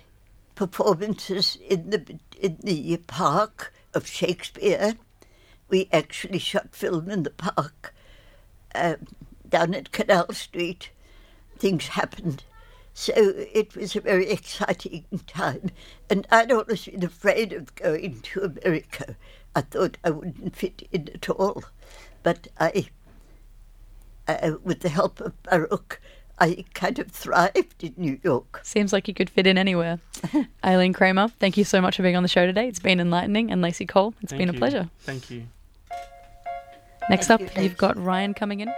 [0.56, 4.94] performances in the in the park of Shakespeare.
[5.68, 7.94] We actually shot film in the park
[8.74, 9.06] um,
[9.50, 10.92] down at Canal Street.
[11.60, 12.46] Things happened.
[12.94, 15.72] So it was a very exciting time.
[16.10, 19.18] And I'd always been afraid of going to America.
[19.54, 21.66] I thought I wouldn't fit in at all.
[22.24, 22.88] But I,
[24.28, 26.00] uh, with the help of Baruch,
[26.40, 28.62] I kind of thrived in New York.
[28.64, 30.00] Seems like you could fit in anywhere.
[30.66, 32.68] Eileen Kramer, thank you so much for being on the show today.
[32.68, 33.52] It's been enlightening.
[33.52, 34.90] And Lacey Cole, it's Thank been a pleasure.
[35.00, 35.48] Thank you.
[37.10, 38.74] Next Thank up, you, you've got Ryan coming in.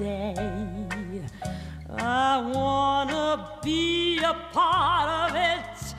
[0.00, 1.22] Today.
[1.98, 5.94] I wanna be a part of it.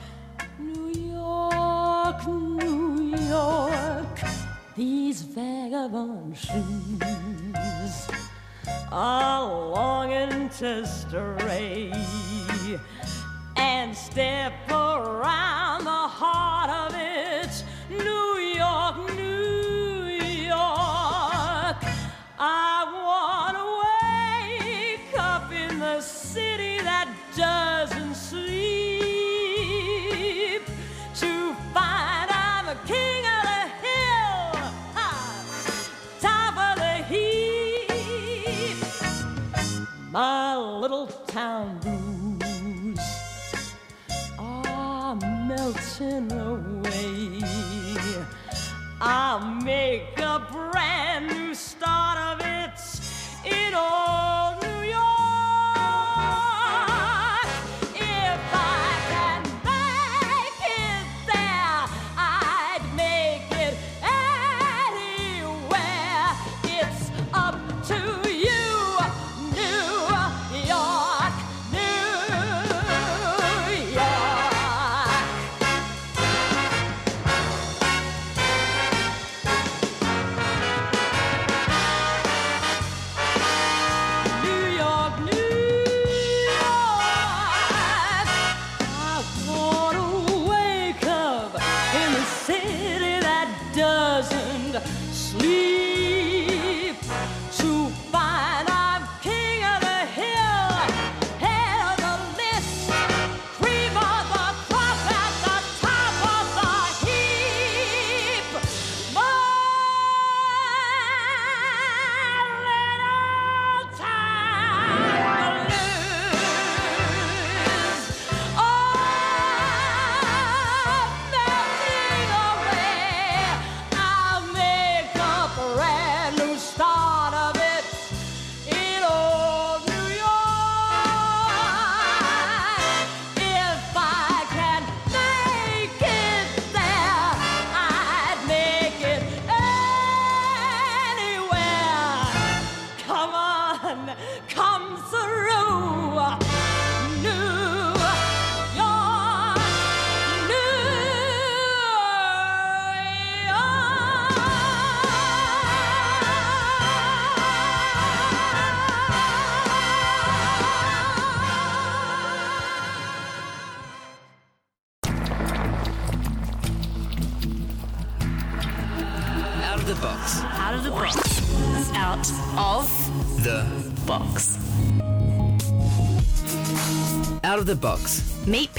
[0.58, 4.18] New York, New York.
[4.74, 8.08] These vagabond shoes
[8.90, 11.92] are longing to stray
[13.56, 14.52] and step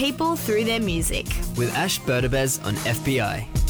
[0.03, 1.25] people through their music.
[1.55, 3.62] with Ash Burdabez on FBI.